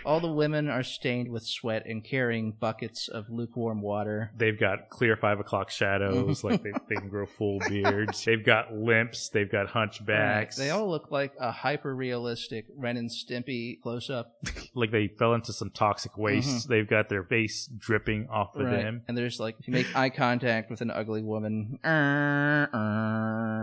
All 0.05 0.21
the 0.21 0.31
women 0.33 0.69
are 0.69 0.83
stained 0.83 1.29
with 1.31 1.45
sweat 1.47 1.85
and 1.87 2.03
carrying 2.05 2.53
buckets 2.53 3.09
of 3.09 3.29
lukewarm 3.31 3.83
water. 3.83 4.31
they've 4.37 4.59
got 4.59 4.89
clear 4.91 5.17
five 5.17 5.41
o'clock 5.41 5.71
shadows. 5.71 6.43
like 6.45 6.63
they, 6.63 6.73
they 6.89 6.95
can 6.97 7.09
grow 7.09 7.27
full 7.27 7.59
beards. 7.69 8.25
They've 8.25 8.45
got 8.45 8.73
limps. 8.73 9.29
They've 9.29 9.51
got 9.51 9.69
hunchbacks. 9.69 10.57
They 10.57 10.71
all 10.71 10.89
look 10.89 11.11
like 11.11 11.33
a 11.39 11.51
hyper 11.51 11.95
realistic 11.95 12.67
Ren 12.77 12.97
and 12.97 13.11
Stimpy 13.11 13.81
close 13.83 14.09
up. 14.11 14.37
like 14.75 14.91
they 14.91 15.09
fell 15.09 15.35
into 15.35 15.53
some 15.53 15.71
toxic 15.71 16.17
waste. 16.17 16.69
They've 16.69 16.89
got 16.89 17.09
their 17.09 17.25
face 17.25 17.69
dripping 17.79 18.29
off 18.31 18.55
of 18.57 18.61
Mm-hmm. 18.61 18.73
Right. 18.75 18.83
them. 18.85 19.03
And 19.09 19.17
there's 19.17 19.41
like, 19.41 19.57
if 19.59 19.67
you 19.69 19.73
make 19.73 19.87
eye 19.97 20.11
contact 20.11 20.71
with 20.71 20.81
an 20.83 20.91
ugly 20.91 21.23
woman, 21.23 21.79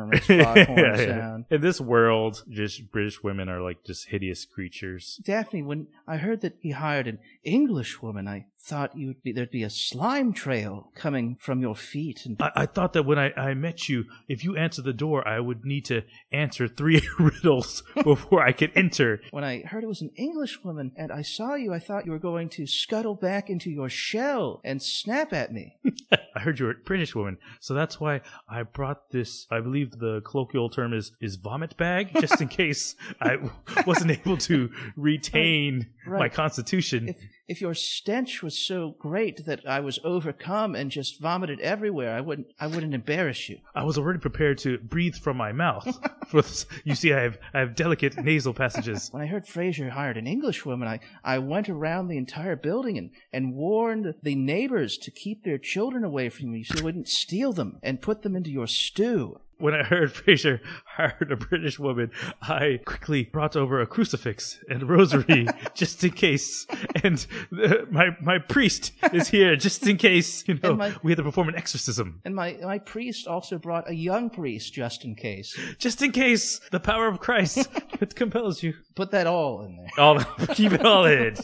makes 0.09 0.27
foghorn 0.27 0.77
Yeah, 0.77 0.97
yeah. 0.99 1.05
sound. 1.07 1.45
In 1.49 1.61
this 1.61 1.79
world, 1.79 2.43
just 2.49 2.91
British 2.91 3.21
women 3.23 3.47
are 3.49 3.61
like 3.61 3.83
just 3.85 4.07
hideous 4.07 4.45
creatures. 4.45 5.19
Daphne, 5.23 5.61
when 5.63 5.87
I 6.07 6.17
heard 6.17 6.26
that 6.35 6.57
he 6.59 6.71
hired 6.71 7.07
an 7.07 7.19
English 7.43 8.01
woman, 8.01 8.27
I 8.27 8.47
thought 8.59 8.97
you'd 8.97 9.21
be 9.23 9.31
there'd 9.31 9.51
be 9.51 9.63
a 9.63 9.69
slime 9.69 10.33
trail 10.33 10.91
coming 10.95 11.37
from 11.39 11.61
your 11.61 11.75
feet. 11.75 12.25
And 12.25 12.35
I, 12.41 12.51
I 12.55 12.65
thought 12.65 12.93
that 12.93 13.03
when 13.05 13.17
I, 13.19 13.31
I 13.37 13.53
met 13.53 13.87
you, 13.87 14.05
if 14.27 14.43
you 14.43 14.55
answered 14.57 14.85
the 14.85 14.93
door, 14.93 15.25
I 15.27 15.39
would 15.39 15.63
need 15.63 15.85
to 15.85 16.03
answer 16.31 16.67
three 16.67 17.01
riddles 17.19 17.83
before 18.03 18.41
I 18.43 18.51
could 18.51 18.71
enter. 18.75 19.21
when 19.31 19.43
I 19.43 19.61
heard 19.61 19.83
it 19.83 19.87
was 19.87 20.01
an 20.01 20.11
English 20.17 20.63
woman 20.63 20.91
and 20.97 21.11
I 21.11 21.21
saw 21.21 21.55
you, 21.55 21.73
I 21.73 21.79
thought 21.79 22.05
you 22.05 22.11
were 22.11 22.19
going 22.19 22.49
to 22.49 22.65
scuttle 22.67 23.15
back 23.15 23.49
into 23.49 23.69
your 23.69 23.89
shell 23.89 24.59
and 24.65 24.81
snap 24.81 25.31
at 25.33 25.53
me. 25.53 25.77
I 26.35 26.39
heard 26.39 26.59
you 26.59 26.65
were 26.65 26.71
a 26.71 26.75
British 26.85 27.15
woman, 27.15 27.37
so 27.59 27.73
that's 27.73 27.99
why 27.99 28.21
I 28.49 28.63
brought 28.63 29.11
this. 29.11 29.47
I 29.49 29.59
believe 29.59 29.91
the 29.91 30.21
colloquial 30.21 30.69
term 30.69 30.93
is 30.93 31.11
is 31.21 31.35
vomit 31.35 31.77
bag, 31.77 32.09
just 32.19 32.41
in 32.41 32.47
case 32.63 32.95
I 33.21 33.37
wasn't 33.85 34.11
able 34.11 34.37
to 34.37 34.69
retain 34.95 35.87
my 36.05 36.11
Right. 36.13 36.33
constitution. 36.33 37.09
If 37.09 37.17
if 37.47 37.61
your 37.61 37.73
stench 37.73 38.43
was 38.43 38.57
so 38.57 38.95
great 38.99 39.45
that 39.45 39.67
I 39.67 39.79
was 39.79 39.99
overcome 40.03 40.75
and 40.75 40.91
just 40.91 41.21
vomited 41.21 41.61
everywhere, 41.61 42.15
I 42.15 42.21
wouldn't 42.21 42.47
I 42.59 42.67
wouldn't 42.67 42.93
embarrass 42.93 43.47
you. 43.47 43.59
I 43.73 43.83
was 43.83 43.97
already 43.97 44.19
prepared 44.19 44.57
to 44.59 44.77
breathe 44.79 45.15
from 45.15 45.37
my 45.37 45.53
mouth. 45.53 45.87
For 46.27 46.41
this, 46.41 46.65
you 46.83 46.93
see, 46.93 47.13
I 47.13 47.21
have 47.21 47.37
I 47.53 47.59
have 47.59 47.75
delicate 47.75 48.17
nasal 48.17 48.53
passages. 48.53 49.09
When 49.11 49.23
I 49.23 49.27
heard 49.27 49.45
Frasier 49.45 49.89
hired 49.89 50.17
an 50.17 50.27
Englishwoman, 50.27 50.87
I, 50.87 50.99
I 51.23 51.39
went 51.39 51.69
around 51.69 52.07
the 52.07 52.17
entire 52.17 52.57
building 52.57 52.97
and, 52.97 53.11
and 53.31 53.53
warned 53.53 54.13
the 54.21 54.35
neighbors 54.35 54.97
to 54.97 55.11
keep 55.11 55.43
their 55.43 55.57
children 55.57 56.03
away 56.03 56.29
from 56.29 56.53
you 56.53 56.65
so 56.65 56.75
they 56.75 56.83
wouldn't 56.83 57.07
steal 57.07 57.53
them 57.53 57.79
and 57.81 58.01
put 58.01 58.23
them 58.23 58.35
into 58.35 58.51
your 58.51 58.67
stew. 58.67 59.39
When 59.59 59.73
I 59.73 59.83
heard 59.83 60.13
Frasier 60.13 60.59
hired 60.85 61.31
a 61.31 61.35
British 61.35 61.79
woman, 61.79 62.11
I 62.41 62.79
quickly 62.85 63.23
brought 63.23 63.55
over 63.55 63.81
a 63.81 63.87
crucifix 63.87 64.59
and 64.69 64.87
rosary 64.87 65.47
just 65.73 66.03
in 66.03 66.11
case. 66.11 66.67
And 67.03 67.25
uh, 67.51 67.75
my 67.89 68.15
my 68.21 68.37
priest 68.39 68.91
is 69.13 69.27
here 69.29 69.55
just 69.55 69.85
in 69.87 69.97
case. 69.97 70.47
You 70.47 70.59
know, 70.61 70.75
my- 70.75 70.95
we 71.01 71.11
had 71.11 71.17
to 71.17 71.23
perform 71.23 71.49
an 71.49 71.55
exorcism. 71.55 72.21
And 72.23 72.35
my, 72.35 72.57
my 72.61 72.77
priest 72.79 73.27
also 73.27 73.57
brought 73.57 73.89
a 73.89 73.95
young 73.95 74.29
priest 74.29 74.73
just 74.73 75.03
in 75.05 75.15
case. 75.15 75.57
just 75.79 76.01
in 76.01 76.11
case 76.11 76.59
the 76.71 76.79
power 76.79 77.07
of 77.07 77.19
Christ 77.19 77.67
it 78.01 78.15
compels 78.15 78.61
you. 78.61 78.73
Put 78.95 79.11
that 79.11 79.27
all 79.27 79.61
in 79.63 79.75
there. 79.77 79.89
All 79.97 80.19
keep 80.53 80.71
it 80.71 80.85
all 80.85 81.05
in. 81.05 81.35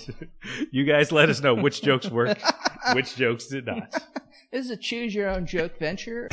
You 0.71 0.83
guys 0.85 1.11
let 1.11 1.29
us 1.29 1.41
know 1.41 1.53
which 1.55 1.81
jokes 1.81 2.09
work, 2.09 2.37
which 2.93 3.15
jokes 3.15 3.47
did 3.47 3.65
not. 3.65 3.91
This 4.51 4.65
is 4.65 4.71
a 4.71 4.77
choose 4.77 5.15
your 5.15 5.29
own 5.29 5.45
joke 5.47 5.77
venture. 5.79 6.29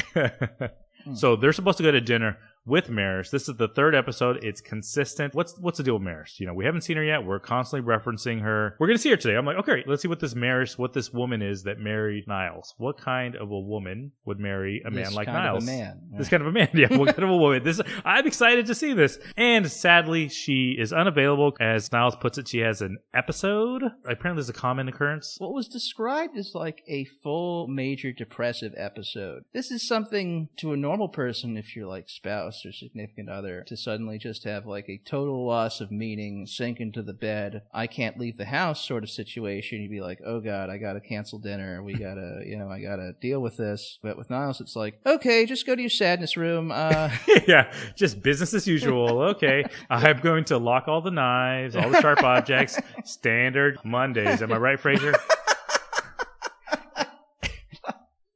So 1.15 1.37
they're 1.37 1.53
supposed 1.53 1.79
to 1.79 1.85
go 1.85 1.91
to 1.91 2.01
dinner 2.01 2.39
with 2.67 2.89
Maris. 2.91 3.31
This 3.31 3.49
is 3.49 3.57
the 3.57 3.69
third 3.69 3.95
episode. 3.95 4.45
It's 4.45 4.61
consistent. 4.61 5.35
What's 5.35 5.59
what's 5.59 5.79
the 5.79 5.85
deal 5.85 5.95
with 5.95 6.03
Maris? 6.03 6.39
You 6.39 6.47
know, 6.47 6.55
we 6.55 6.65
haven't 6.65 6.83
seen 6.83 6.97
her 6.97 7.05
yet. 7.05 7.25
We're 7.25 7.39
constantly 7.41 7.89
referencing 7.89 8.41
her. 8.43 8.77
We're 8.79 8.87
gonna 8.87 8.99
see 8.99 9.11
her 9.11 9.17
today. 9.17 9.37
I'm 9.37 9.47
like, 9.47 9.57
okay, 9.59 9.83
let's 9.87 10.03
see 10.03 10.09
what 10.09 10.21
this 10.21 10.35
Maris, 10.35 10.79
what 10.79 10.93
this 10.93 11.13
woman 11.13 11.43
is 11.43 11.63
that 11.65 11.79
married 11.79 12.25
Niles. 12.29 12.75
What 12.79 12.99
kind 12.99 13.35
of 13.37 13.51
a 13.51 13.59
woman 13.59 14.13
would 14.25 14.39
marry 14.39 14.83
a 14.87 14.91
man 14.91 15.05
This 15.05 15.15
like 15.15 15.27
kind 15.27 15.39
of 15.39 15.45
a 15.45 15.47
Niles? 15.49 15.67
man. 15.67 16.01
This 16.19 16.29
kind 16.29 16.43
of 16.43 16.49
a 16.49 16.53
man, 16.53 16.69
yeah. 16.75 16.97
What 16.97 17.09
kind 17.15 17.25
of 17.25 17.31
a 17.31 17.37
woman? 17.37 17.63
This 17.63 17.81
I'm 18.05 18.27
excited 18.27 18.67
to 18.67 18.75
see 18.75 18.93
this. 18.93 19.19
And 19.37 19.71
sadly, 19.71 20.29
she 20.29 20.77
is 20.79 20.93
unavailable. 20.93 21.57
As 21.61 21.91
Niles 21.93 22.17
puts 22.17 22.39
it, 22.39 22.49
she 22.49 22.59
has 22.59 22.83
an 22.83 22.99
episode. 23.15 23.83
Apparently, 24.05 24.41
there's 24.41 24.49
a 24.49 24.53
common 24.53 24.89
occurrence. 24.89 25.37
What 25.39 25.53
was 25.55 25.69
described 25.69 26.37
as 26.37 26.53
like 26.55 26.83
a 26.89 27.07
full 27.23 27.69
major 27.69 28.13
depressive 28.13 28.73
episode. 28.77 29.45
This 29.55 29.71
is 29.71 29.87
something 29.87 30.49
to 30.59 30.73
a 30.73 30.77
normal 30.77 31.09
person, 31.09 31.57
if 31.57 31.75
you're 31.75 31.87
like 31.87 32.09
spouse 32.09 32.50
or 32.65 32.73
significant 32.73 33.29
other, 33.29 33.65
to 33.69 33.77
suddenly 33.77 34.19
just 34.19 34.45
have 34.45 34.67
like 34.67 34.89
a 34.89 35.01
total 35.05 35.47
loss 35.47 35.81
of 35.81 35.91
meaning, 35.91 36.47
sink 36.47 36.81
into 36.81 37.03
the 37.03 37.13
bed, 37.13 37.63
I 37.73 37.87
can't 37.87 38.19
leave 38.19 38.37
the 38.37 38.45
house 38.45 38.87
sort 38.87 39.05
of 39.05 39.11
situation. 39.11 39.81
You'd 39.81 39.91
be 39.91 40.01
like, 40.01 40.21
oh 40.25 40.41
god, 40.41 40.71
I 40.71 40.79
gotta 40.79 41.01
cancel 41.01 41.39
dinner. 41.39 41.83
We 41.83 41.95
gotta, 41.99 42.43
you 42.45 42.57
know, 42.57 42.69
I 42.69 42.81
gotta 42.81 43.13
deal 43.21 43.41
with 43.41 43.57
this. 43.57 43.99
But 44.03 44.17
with 44.17 44.31
Niles, 44.31 44.61
it's 44.61 44.77
like, 44.77 45.01
okay, 45.07 45.47
just 45.47 45.67
go 45.67 45.75
to 45.75 45.81
your 45.81 45.91
sadness 45.91 46.37
room. 46.37 46.71
Uh, 46.73 47.11
yeah, 47.47 47.73
just 47.97 48.23
business 48.23 48.55
as 48.55 48.67
usual. 48.67 49.21
Okay, 49.23 49.65
I'm 49.91 50.21
going 50.21 50.45
to 50.47 50.59
lock 50.59 50.89
all 50.89 51.01
the 51.01 51.11
knives, 51.11 51.77
all 51.77 51.91
the 51.91 52.01
sharp 52.01 52.23
objects. 52.23 52.79
Standard 53.05 53.79
Mondays. 53.85 54.43
Am 54.43 54.53
I 54.53 54.57
right, 54.57 54.79
Frasier? 54.79 55.15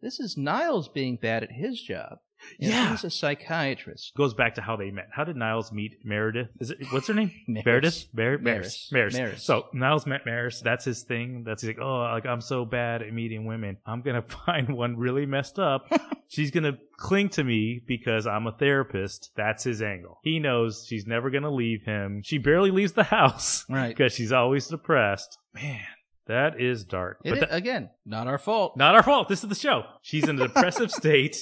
this 0.03 0.21
is 0.21 0.37
Niles 0.37 0.89
being 0.89 1.17
bad 1.17 1.43
at 1.43 1.53
his 1.53 1.81
job. 1.81 2.19
You 2.59 2.69
know, 2.71 2.75
Yeah. 2.77 2.91
he's 2.91 3.05
a 3.05 3.11
psychiatrist. 3.11 4.13
Goes 4.17 4.35
back 4.35 4.55
to 4.57 4.63
how 4.63 4.77
they 4.77 4.91
met. 4.91 5.09
How 5.13 5.25
did 5.25 5.37
Niles 5.37 5.73
meet 5.73 5.99
Meredith? 6.05 6.49
Is 6.61 6.71
it 6.71 6.79
what's 6.91 7.07
her 7.09 7.15
name? 7.15 7.31
Meredith. 7.49 8.07
Mer- 8.13 8.39
Maris. 8.39 8.89
Maris. 8.93 8.93
Maris. 8.93 9.15
Maris. 9.15 9.43
So 9.43 9.67
Niles 9.73 10.07
met 10.07 10.25
Maris. 10.27 10.61
That's 10.61 10.85
his 10.85 11.03
thing. 11.03 11.45
That's 11.45 11.63
like, 11.65 11.79
oh, 11.81 11.99
like 12.01 12.27
I'm 12.27 12.41
so 12.41 12.65
bad 12.65 13.03
at 13.03 13.13
meeting 13.13 13.47
women. 13.47 13.77
I'm 13.87 14.03
gonna 14.03 14.23
find 14.47 14.69
one 14.77 14.97
really 14.97 15.27
messed 15.27 15.59
up. 15.59 15.87
she's 16.29 16.51
gonna 16.51 16.79
cling 16.97 17.29
to 17.31 17.45
me 17.45 17.81
because 17.87 18.27
I'm 18.27 18.47
a 18.47 18.53
therapist. 18.53 19.31
That's 19.37 19.65
his 19.65 19.83
angle. 19.83 20.19
He 20.23 20.39
knows 20.39 20.85
she's 20.87 21.07
never 21.07 21.31
gonna 21.31 21.51
leave 21.53 21.83
him. 21.85 22.23
She 22.25 22.39
barely 22.39 22.71
leaves 22.71 22.93
the 22.93 23.05
house 23.05 23.65
Right. 23.69 23.89
because 23.89 24.13
she's 24.13 24.33
always 24.33 24.69
depressed. 24.69 25.39
Man, 25.55 25.81
that 26.27 26.61
is 26.61 26.85
dark. 26.85 27.19
It 27.25 27.31
But 27.31 27.35
is- 27.39 27.41
that- 27.41 27.55
again, 27.55 27.91
not 28.07 28.27
our 28.27 28.39
fault. 28.39 28.77
not 28.77 28.95
our 28.95 29.03
fault. 29.03 29.29
This 29.29 29.43
is 29.43 29.49
the 29.49 29.55
show. 29.55 29.85
She's 30.03 30.29
in 30.29 30.41
a 30.41 30.49
depressive 30.49 30.91
state. 30.91 31.37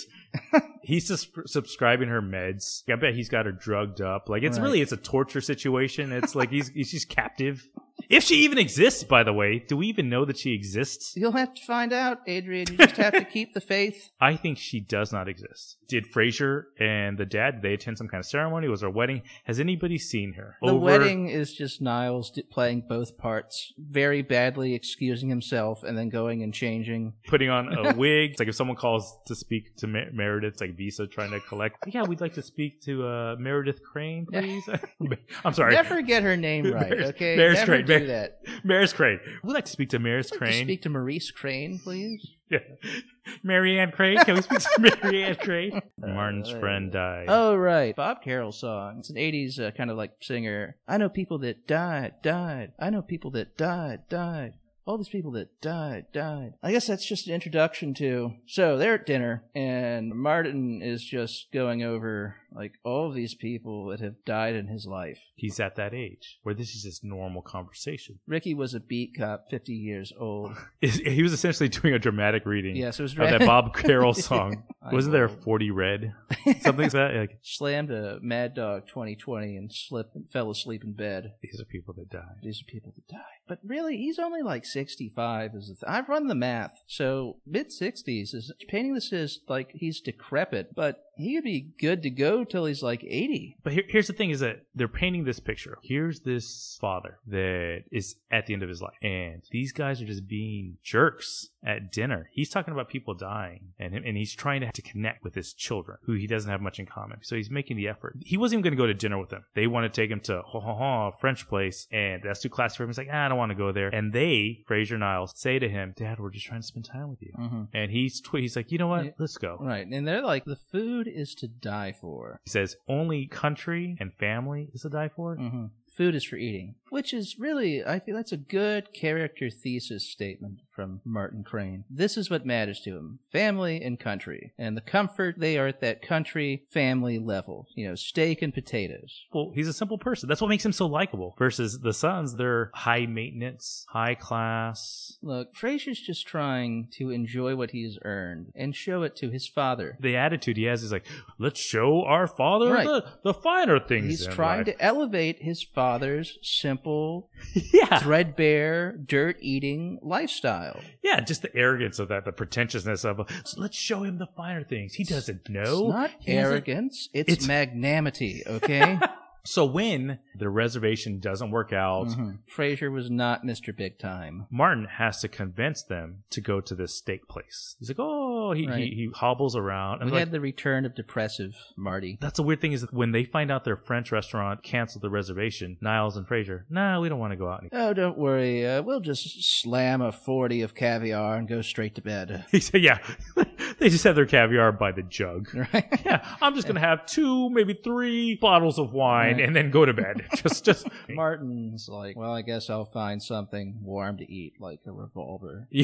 He's 0.82 1.06
sus- 1.06 1.28
subscribing 1.46 2.08
her 2.08 2.20
meds. 2.22 2.82
I 2.90 2.96
bet 2.96 3.14
he's 3.14 3.28
got 3.28 3.46
her 3.46 3.52
drugged 3.52 4.00
up. 4.00 4.28
Like 4.28 4.42
it's 4.42 4.58
Right. 4.58 4.64
really 4.64 4.80
it's 4.80 4.92
a 4.92 4.96
torture 4.96 5.40
situation. 5.40 6.10
It's 6.12 6.34
like 6.34 6.50
he's 6.50 6.68
he's 6.68 6.90
just 6.90 7.08
captive. 7.08 7.68
If 8.12 8.24
she 8.24 8.36
even 8.44 8.58
exists, 8.58 9.04
by 9.04 9.22
the 9.22 9.32
way, 9.32 9.58
do 9.66 9.76
we 9.78 9.86
even 9.86 10.10
know 10.10 10.26
that 10.26 10.36
she 10.36 10.52
exists? 10.52 11.14
You'll 11.16 11.32
have 11.32 11.54
to 11.54 11.64
find 11.64 11.94
out, 11.94 12.18
Adrian. 12.26 12.66
You 12.70 12.76
just 12.76 12.96
have 12.98 13.14
to 13.14 13.24
keep 13.24 13.54
the 13.54 13.60
faith. 13.62 14.10
I 14.20 14.36
think 14.36 14.58
she 14.58 14.80
does 14.80 15.12
not 15.12 15.28
exist. 15.30 15.78
Did 15.88 16.12
Frasier 16.12 16.64
and 16.78 17.16
the 17.16 17.24
dad 17.24 17.52
did 17.52 17.62
they 17.62 17.72
attend 17.72 17.96
some 17.96 18.08
kind 18.08 18.20
of 18.20 18.26
ceremony? 18.26 18.68
Was 18.68 18.80
there 18.80 18.90
a 18.90 18.92
wedding? 18.92 19.22
Has 19.44 19.58
anybody 19.58 19.96
seen 19.96 20.34
her? 20.34 20.56
The 20.60 20.68
Over- 20.68 20.84
wedding 20.84 21.28
is 21.28 21.54
just 21.54 21.80
Niles 21.80 22.38
playing 22.50 22.84
both 22.86 23.16
parts, 23.16 23.72
very 23.78 24.20
badly 24.20 24.74
excusing 24.74 25.30
himself 25.30 25.82
and 25.82 25.96
then 25.96 26.10
going 26.10 26.42
and 26.42 26.52
changing. 26.52 27.14
putting 27.28 27.48
on 27.48 27.72
a 27.74 27.94
wig. 27.96 28.32
It's 28.32 28.40
like 28.40 28.48
if 28.48 28.54
someone 28.54 28.76
calls 28.76 29.10
to 29.26 29.34
speak 29.34 29.74
to 29.78 29.86
Mer- 29.86 30.10
Meredith, 30.12 30.52
it's 30.52 30.60
like 30.60 30.76
Visa 30.76 31.06
trying 31.06 31.30
to 31.30 31.40
collect. 31.40 31.76
Yeah, 31.86 32.02
we'd 32.02 32.20
like 32.20 32.34
to 32.34 32.42
speak 32.42 32.82
to 32.82 33.06
uh, 33.06 33.36
Meredith 33.38 33.82
Crane, 33.82 34.26
please. 34.30 34.68
I'm 35.46 35.54
sorry, 35.54 35.72
Never 35.74 36.02
get 36.02 36.22
her 36.22 36.36
name 36.36 36.70
right, 36.70 36.92
okay? 36.92 37.36
Maris 37.36 37.60
Never 37.60 37.72
Crane, 37.72 37.86
do 38.02 38.08
that. 38.08 38.40
Maris 38.64 38.92
Crane. 38.92 39.20
We'd 39.42 39.54
like 39.54 39.64
to 39.66 39.72
speak 39.72 39.90
to 39.90 39.98
Maris 39.98 40.28
I'd 40.32 40.36
like 40.36 40.38
to 40.40 40.46
Crane. 40.46 40.66
speak 40.66 40.82
to 40.82 40.88
Maurice 40.88 41.30
Crane, 41.30 41.78
please. 41.78 42.26
Yeah. 42.50 42.58
Marianne 43.42 43.92
Crane. 43.92 44.18
Can 44.18 44.36
we 44.36 44.42
speak 44.42 44.58
to 44.60 44.80
Marianne 45.02 45.36
Crane? 45.36 45.80
Martin's 45.98 46.50
friend 46.50 46.92
died. 46.92 47.26
Oh, 47.28 47.56
right. 47.56 47.94
Bob 47.96 48.22
Carroll 48.22 48.52
song. 48.52 48.96
It's 48.98 49.10
an 49.10 49.16
80s 49.16 49.58
uh, 49.58 49.70
kind 49.70 49.90
of 49.90 49.96
like 49.96 50.12
singer. 50.20 50.76
I 50.86 50.98
know 50.98 51.08
people 51.08 51.38
that 51.38 51.66
died, 51.66 52.14
died. 52.22 52.72
I 52.78 52.90
know 52.90 53.02
people 53.02 53.30
that 53.32 53.56
died, 53.56 54.00
died. 54.08 54.54
All 54.84 54.98
these 54.98 55.08
people 55.08 55.30
that 55.32 55.60
died, 55.60 56.06
died. 56.12 56.54
I 56.62 56.72
guess 56.72 56.88
that's 56.88 57.06
just 57.06 57.28
an 57.28 57.34
introduction 57.34 57.94
to. 57.94 58.32
So 58.46 58.76
they're 58.76 58.94
at 58.94 59.06
dinner, 59.06 59.44
and 59.54 60.10
Martin 60.12 60.82
is 60.82 61.04
just 61.04 61.52
going 61.52 61.84
over 61.84 62.34
like 62.54 62.72
all 62.84 63.08
of 63.08 63.14
these 63.14 63.34
people 63.34 63.86
that 63.88 64.00
have 64.00 64.24
died 64.24 64.54
in 64.54 64.66
his 64.68 64.86
life. 64.86 65.18
He's 65.34 65.60
at 65.60 65.76
that 65.76 65.94
age 65.94 66.38
where 66.42 66.54
this 66.54 66.74
is 66.74 66.82
just 66.82 67.04
normal 67.04 67.42
conversation. 67.42 68.18
Ricky 68.26 68.54
was 68.54 68.74
a 68.74 68.80
beat 68.80 69.12
cop, 69.18 69.46
50 69.50 69.72
years 69.72 70.12
old. 70.18 70.56
He 70.80 71.22
was 71.22 71.32
essentially 71.32 71.68
doing 71.68 71.94
a 71.94 71.98
dramatic 71.98 72.44
reading 72.44 72.76
Yes, 72.76 72.98
it 72.98 73.02
was 73.02 73.12
of 73.12 73.18
that 73.18 73.40
Bob 73.40 73.74
Carroll 73.74 74.14
song. 74.30 74.64
I 74.82 74.92
Wasn't 74.92 75.12
there 75.12 75.28
know. 75.28 75.34
40 75.44 75.70
Red? 75.70 76.12
Something 76.60 76.84
like 76.84 76.92
that? 76.92 77.14
Like, 77.14 77.38
Slammed 77.42 77.90
a 77.90 78.18
Mad 78.20 78.54
Dog 78.54 78.88
2020 78.88 79.56
and 79.56 79.72
slipped 79.72 80.14
and 80.16 80.30
fell 80.30 80.50
asleep 80.50 80.82
in 80.84 80.92
bed. 80.94 81.34
these 81.42 81.60
are 81.60 81.64
people 81.64 81.94
that 81.94 82.10
died. 82.10 82.40
These 82.42 82.62
are 82.62 82.70
people 82.70 82.92
that 82.96 83.06
die. 83.08 83.20
But 83.48 83.58
really, 83.64 83.96
he's 83.96 84.18
only 84.18 84.42
like 84.42 84.64
65. 84.64 85.54
Is 85.54 85.68
the 85.68 85.74
th- 85.74 85.84
I've 85.86 86.08
run 86.08 86.26
the 86.26 86.34
math. 86.34 86.82
So 86.86 87.36
mid 87.46 87.68
60s 87.68 88.34
is 88.34 88.52
painting 88.68 88.94
this 88.94 89.12
as 89.12 89.38
like 89.48 89.70
he's 89.74 90.00
decrepit, 90.00 90.74
but 90.74 91.04
he 91.16 91.34
could 91.34 91.44
be 91.44 91.72
good 91.78 92.02
to 92.02 92.10
go 92.10 92.44
till 92.44 92.66
he's 92.66 92.82
like 92.82 93.04
80. 93.04 93.56
But 93.62 93.72
here, 93.72 93.84
here's 93.88 94.06
the 94.06 94.12
thing: 94.12 94.30
is 94.30 94.40
that 94.40 94.64
they're 94.74 94.88
painting 94.88 95.24
this 95.24 95.40
picture. 95.40 95.78
Here's 95.82 96.20
this 96.20 96.78
father 96.80 97.18
that 97.26 97.84
is 97.90 98.16
at 98.30 98.46
the 98.46 98.54
end 98.54 98.62
of 98.62 98.68
his 98.68 98.82
life, 98.82 98.96
and 99.02 99.42
these 99.50 99.72
guys 99.72 100.00
are 100.00 100.06
just 100.06 100.26
being 100.26 100.78
jerks 100.82 101.50
at 101.64 101.92
dinner. 101.92 102.28
He's 102.32 102.50
talking 102.50 102.72
about 102.72 102.88
people 102.88 103.14
dying, 103.14 103.72
and 103.78 103.94
and 103.94 104.16
he's 104.16 104.34
trying 104.34 104.60
to, 104.62 104.72
to 104.72 104.82
connect 104.82 105.24
with 105.24 105.34
his 105.34 105.52
children, 105.52 105.98
who 106.04 106.14
he 106.14 106.26
doesn't 106.26 106.50
have 106.50 106.60
much 106.60 106.78
in 106.78 106.86
common. 106.86 107.18
So 107.22 107.36
he's 107.36 107.50
making 107.50 107.76
the 107.76 107.88
effort. 107.88 108.16
He 108.20 108.36
wasn't 108.36 108.58
even 108.58 108.64
going 108.64 108.76
to 108.76 108.82
go 108.82 108.86
to 108.86 108.94
dinner 108.94 109.18
with 109.18 109.30
them. 109.30 109.44
They 109.54 109.66
want 109.66 109.92
to 109.92 110.00
take 110.00 110.10
him 110.10 110.20
to 110.20 110.42
ho 110.42 110.60
ho 110.60 110.74
ho 110.74 111.08
a 111.08 111.12
French 111.20 111.48
place, 111.48 111.86
and 111.92 112.22
that's 112.22 112.40
too 112.40 112.48
classy 112.48 112.76
for 112.76 112.84
him. 112.84 112.88
He's 112.90 112.98
like, 112.98 113.08
ah, 113.12 113.26
I 113.26 113.28
don't 113.28 113.38
want 113.38 113.50
to 113.50 113.56
go 113.56 113.72
there. 113.72 113.88
And 113.88 114.12
they, 114.12 114.62
Frasier 114.68 114.98
Niles, 114.98 115.32
say 115.36 115.58
to 115.58 115.68
him, 115.68 115.94
Dad, 115.96 116.18
we're 116.18 116.30
just 116.30 116.46
trying 116.46 116.60
to 116.60 116.66
spend 116.66 116.84
time 116.84 117.10
with 117.10 117.22
you. 117.22 117.32
Mm-hmm. 117.38 117.62
And 117.72 117.90
he's 117.90 118.20
tw- 118.20 118.36
he's 118.36 118.56
like, 118.56 118.72
you 118.72 118.78
know 118.78 118.88
what? 118.88 119.04
Yeah. 119.04 119.10
Let's 119.18 119.38
go. 119.38 119.58
Right. 119.60 119.86
And 119.86 120.06
they're 120.06 120.22
like, 120.22 120.44
the 120.44 120.56
food 120.56 121.08
is 121.08 121.34
to 121.36 121.48
die 121.48 121.94
for. 122.00 122.40
He 122.44 122.50
says 122.50 122.76
only 122.88 123.26
country 123.26 123.96
and 124.00 124.12
family 124.12 124.68
is 124.72 124.82
to 124.82 124.88
die 124.88 125.10
for. 125.14 125.36
Mm-hmm. 125.36 125.66
Food 125.96 126.14
is 126.14 126.24
for 126.24 126.36
eating, 126.36 126.76
which 126.92 127.14
is 127.14 127.36
really, 127.38 127.82
I 127.82 127.98
feel 127.98 128.14
that's 128.16 128.32
a 128.32 128.36
good 128.36 128.92
character 128.92 129.48
thesis 129.48 130.10
statement 130.10 130.60
from 130.74 131.00
Martin 131.04 131.42
Crane. 131.42 131.84
This 131.90 132.16
is 132.16 132.30
what 132.30 132.44
matters 132.46 132.80
to 132.82 132.90
him 132.96 133.18
family 133.32 133.82
and 133.82 133.98
country. 133.98 134.52
And 134.58 134.76
the 134.76 134.82
comfort, 134.82 135.36
they 135.38 135.58
are 135.58 135.66
at 135.66 135.80
that 135.80 136.02
country 136.02 136.64
family 136.70 137.18
level. 137.18 137.66
You 137.74 137.88
know, 137.88 137.94
steak 137.94 138.42
and 138.42 138.52
potatoes. 138.52 139.24
Well, 139.32 139.52
he's 139.54 139.68
a 139.68 139.72
simple 139.72 139.98
person. 139.98 140.28
That's 140.28 140.40
what 140.42 140.48
makes 140.48 140.64
him 140.64 140.72
so 140.72 140.86
likable. 140.86 141.34
Versus 141.38 141.80
the 141.80 141.92
sons, 141.94 142.36
they're 142.36 142.70
high 142.74 143.06
maintenance, 143.06 143.86
high 143.88 144.14
class. 144.14 145.18
Look, 145.22 145.54
Frasier's 145.54 146.00
just 146.00 146.26
trying 146.26 146.88
to 146.98 147.10
enjoy 147.10 147.56
what 147.56 147.70
he's 147.70 147.98
earned 148.04 148.52
and 148.54 148.74
show 148.76 149.02
it 149.02 149.16
to 149.16 149.30
his 149.30 149.48
father. 149.48 149.96
The 150.00 150.16
attitude 150.16 150.56
he 150.58 150.64
has 150.64 150.82
is 150.82 150.92
like, 150.92 151.06
let's 151.38 151.60
show 151.60 152.04
our 152.04 152.26
father 152.26 152.72
Right. 152.72 152.86
the, 152.86 153.04
the 153.24 153.34
finer 153.34 153.80
things. 153.80 154.06
He's 154.08 154.26
in 154.26 154.32
trying 154.32 154.58
life." 154.66 154.76
to 154.76 154.82
elevate 154.82 155.42
his 155.42 155.62
father's 155.62 156.38
simple, 156.42 156.81
yeah, 157.72 157.98
threadbare, 158.00 158.92
dirt 158.96 159.36
eating 159.40 159.98
lifestyle. 160.02 160.80
yeah, 161.02 161.20
just 161.20 161.42
the 161.42 161.54
arrogance 161.56 161.98
of 161.98 162.08
that, 162.08 162.24
the 162.24 162.32
pretentiousness 162.32 163.04
of, 163.04 163.20
"So 163.44 163.60
let's 163.60 163.76
show 163.76 164.02
him 164.02 164.18
the 164.18 164.28
finer 164.36 164.64
things. 164.64 164.94
He 164.94 165.04
doesn't 165.04 165.48
know. 165.48 165.86
It's 165.86 165.94
not 165.94 166.10
He 166.20 166.32
arrogance, 166.32 167.08
it's, 167.12 167.30
It's- 167.32 167.46
magnanimity, 167.48 168.42
okay? 168.46 168.98
So 169.44 169.64
when 169.64 170.18
the 170.36 170.48
reservation 170.48 171.18
doesn't 171.18 171.50
work 171.50 171.72
out, 171.72 172.08
Mhm. 172.08 172.38
Frasier 172.54 172.92
was 172.92 173.10
not 173.10 173.42
Mr. 173.44 173.76
Big 173.76 173.98
Time. 173.98 174.46
Martin 174.50 174.84
has 174.84 175.20
to 175.22 175.28
convince 175.28 175.82
them 175.82 176.22
to 176.30 176.40
go 176.40 176.60
to 176.60 176.74
this 176.74 176.94
steak 176.96 177.26
place. 177.28 177.74
He's 177.80 177.88
like, 177.88 177.98
oh, 177.98 178.52
he, 178.52 178.68
Right. 178.68 178.78
he, 178.84 178.94
he 178.94 179.10
hobbles 179.14 179.56
around. 179.56 180.00
And 180.00 180.06
We 180.10 180.12
like, 180.12 180.20
had 180.20 180.30
the 180.30 180.40
return 180.40 180.84
of 180.86 180.94
depressive 180.94 181.56
Marty. 181.76 182.18
That's 182.20 182.36
the 182.36 182.42
weird 182.44 182.60
thing 182.60 182.72
is 182.72 182.82
that 182.82 182.92
when 182.92 183.10
they 183.12 183.24
find 183.24 183.50
out 183.50 183.64
their 183.64 183.76
French 183.76 184.12
restaurant 184.12 184.62
canceled 184.62 185.02
the 185.02 185.10
reservation, 185.10 185.76
Niles 185.80 186.16
and 186.16 186.26
Frasier, 186.26 186.62
nah, 186.70 187.00
we 187.00 187.08
don't 187.08 187.18
want 187.18 187.32
to 187.32 187.36
go 187.36 187.48
out. 187.48 187.64
anymore." 187.64 187.88
Oh, 187.88 187.92
don't 187.94 188.18
worry. 188.18 188.64
Uh, 188.66 188.82
we'll 188.82 189.00
just 189.00 189.60
slam 189.60 190.00
a 190.02 190.12
40 190.12 190.62
of 190.62 190.74
caviar 190.74 191.36
and 191.36 191.48
go 191.48 191.62
straight 191.62 191.94
to 191.96 192.00
bed. 192.02 192.44
He 192.52 192.60
said, 192.60 192.82
yeah, 192.82 192.98
they 193.80 193.88
just 193.88 194.04
have 194.04 194.14
their 194.14 194.26
caviar 194.26 194.70
by 194.72 194.92
the 194.92 195.02
jug. 195.02 195.48
Right? 195.54 195.86
Yeah, 196.04 196.36
I'm 196.40 196.54
just 196.54 196.66
gonna 196.66 196.80
have 196.80 197.06
two, 197.06 197.48
maybe 197.50 197.74
three 197.74 198.36
bottles 198.40 198.78
of 198.78 198.92
wine 198.92 199.31
Right. 199.36 199.44
and 199.44 199.56
then 199.56 199.70
go 199.70 199.84
to 199.84 199.92
bed. 199.92 200.26
just, 200.36 200.64
just. 200.64 200.86
Martin's 201.08 201.88
like, 201.88 202.16
well, 202.16 202.32
I 202.32 202.42
guess 202.42 202.70
I'll 202.70 202.84
find 202.84 203.22
something 203.22 203.78
warm 203.82 204.18
to 204.18 204.30
eat, 204.30 204.54
like 204.60 204.80
a 204.86 204.92
revolver. 204.92 205.68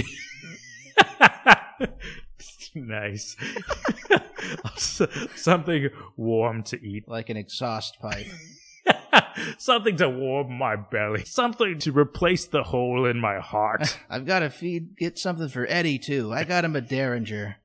nice. 2.75 3.37
Something 5.35 5.90
warm 6.17 6.62
to 6.64 6.81
eat. 6.83 7.09
Like 7.09 7.31
an 7.31 7.37
exhaust 7.37 7.99
pipe. 8.00 8.26
Something 9.59 9.97
to 9.97 10.09
warm 10.09 10.52
my 10.59 10.76
belly. 10.76 11.25
Something 11.25 11.78
to 11.81 11.93
replace 11.93 12.47
the 12.47 12.62
hole 12.62 13.07
in 13.07 13.19
my 13.19 13.38
heart. 13.38 13.99
I've 14.11 14.26
got 14.26 14.40
to 14.40 14.50
feed, 14.50 14.97
get 14.97 15.19
something 15.19 15.49
for 15.49 15.67
Eddie, 15.69 15.99
too. 15.99 16.33
I 16.33 16.45
got 16.45 16.64
him 16.64 16.75
a 16.76 16.81
Derringer. 16.81 17.57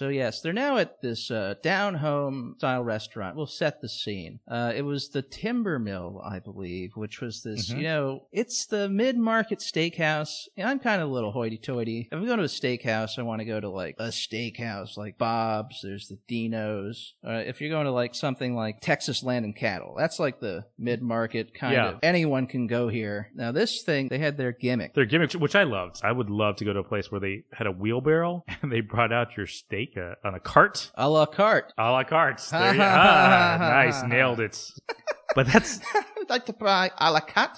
So 0.00 0.08
yes, 0.08 0.40
they're 0.40 0.54
now 0.54 0.78
at 0.78 1.02
this 1.02 1.30
uh, 1.30 1.56
down 1.62 1.92
home 1.96 2.54
style 2.56 2.82
restaurant. 2.82 3.36
We'll 3.36 3.44
set 3.44 3.82
the 3.82 3.88
scene. 3.90 4.40
Uh, 4.50 4.72
it 4.74 4.80
was 4.80 5.10
the 5.10 5.20
Timber 5.20 5.78
Mill, 5.78 6.22
I 6.24 6.38
believe, 6.38 6.92
which 6.94 7.20
was 7.20 7.42
this. 7.42 7.70
Mhm. 7.70 7.76
You 7.76 7.82
know, 7.82 8.26
it's 8.32 8.64
the 8.64 8.88
mid 8.88 9.18
market 9.18 9.58
steakhouse. 9.58 10.46
And 10.56 10.66
I'm 10.66 10.78
kind 10.78 11.02
of 11.02 11.10
a 11.10 11.12
little 11.12 11.32
hoity 11.32 11.58
toity. 11.58 12.08
If 12.10 12.16
I'm 12.16 12.24
going 12.24 12.38
to 12.38 12.44
a 12.44 12.46
steakhouse, 12.46 13.18
I 13.18 13.22
want 13.24 13.40
to 13.40 13.44
go 13.44 13.60
to 13.60 13.68
like 13.68 13.96
a 13.98 14.04
steakhouse 14.04 14.96
like 14.96 15.18
Bob's. 15.18 15.80
There's 15.82 16.08
the 16.08 16.16
Dino's. 16.26 17.12
Uh, 17.22 17.42
if 17.44 17.60
you're 17.60 17.68
going 17.68 17.84
to 17.84 17.92
like 17.92 18.14
something 18.14 18.54
like 18.54 18.80
Texas 18.80 19.22
Land 19.22 19.44
and 19.44 19.54
Cattle, 19.54 19.96
that's 19.98 20.18
like 20.18 20.40
the 20.40 20.64
mid 20.78 21.02
market 21.02 21.52
kind 21.52 21.74
Yeah. 21.74 21.88
of. 21.90 21.98
Anyone 22.02 22.46
can 22.46 22.68
go 22.68 22.88
here. 22.88 23.30
Now 23.34 23.52
this 23.52 23.82
thing, 23.82 24.08
they 24.08 24.16
had 24.18 24.38
their 24.38 24.52
gimmick. 24.52 24.94
Their 24.94 25.04
gimmick, 25.04 25.32
which 25.34 25.54
I 25.54 25.64
loved. 25.64 26.00
I 26.02 26.12
would 26.12 26.30
love 26.30 26.56
to 26.56 26.64
go 26.64 26.72
to 26.72 26.78
a 26.78 26.84
place 26.84 27.12
where 27.12 27.20
they 27.20 27.42
had 27.52 27.66
a 27.66 27.70
wheelbarrow 27.72 28.44
and 28.62 28.72
they 28.72 28.80
brought 28.80 29.12
out 29.12 29.36
your 29.36 29.46
steak 29.46 29.89
uh, 29.96 30.14
on 30.24 30.34
a 30.34 30.40
cart. 30.40 30.90
A 30.94 31.08
la 31.08 31.26
carte. 31.26 31.72
A 31.78 31.90
la 31.90 32.04
carte. 32.04 32.42
There 32.50 32.74
you 32.74 32.80
ah, 32.84 33.56
Nice. 33.58 34.02
Nailed 34.04 34.40
it. 34.40 34.62
But 35.32 35.46
that's 35.46 35.78
I'd 35.94 36.28
like 36.28 36.46
to 36.46 36.52
buy 36.52 36.90
a 36.98 37.12
la 37.12 37.20
carte. 37.20 37.56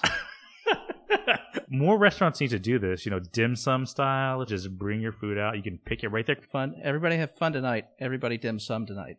more 1.69 1.97
restaurants 1.97 2.39
need 2.39 2.51
to 2.51 2.59
do 2.59 2.77
this. 2.77 3.03
You 3.03 3.09
know, 3.09 3.19
dim 3.19 3.55
sum 3.55 3.87
style. 3.87 4.45
Just 4.45 4.69
bring 4.77 5.01
your 5.01 5.11
food 5.11 5.39
out. 5.39 5.57
You 5.57 5.63
can 5.63 5.79
pick 5.83 6.03
it 6.03 6.09
right 6.09 6.23
there. 6.23 6.37
Fun. 6.51 6.75
Everybody 6.83 7.17
have 7.17 7.35
fun 7.35 7.53
tonight. 7.53 7.85
Everybody 7.99 8.37
dim 8.37 8.59
sum 8.59 8.85
tonight. 8.85 9.17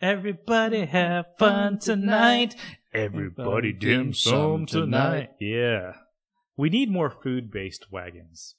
Everybody 0.00 0.84
have 0.84 1.26
fun 1.36 1.80
tonight. 1.80 2.54
Everybody 2.94 3.72
dim 3.72 4.12
sum 4.14 4.66
tonight. 4.66 5.30
Yeah. 5.40 5.94
We 6.56 6.70
need 6.70 6.90
more 6.90 7.10
food 7.10 7.50
based 7.50 7.90
wagons. 7.90 8.54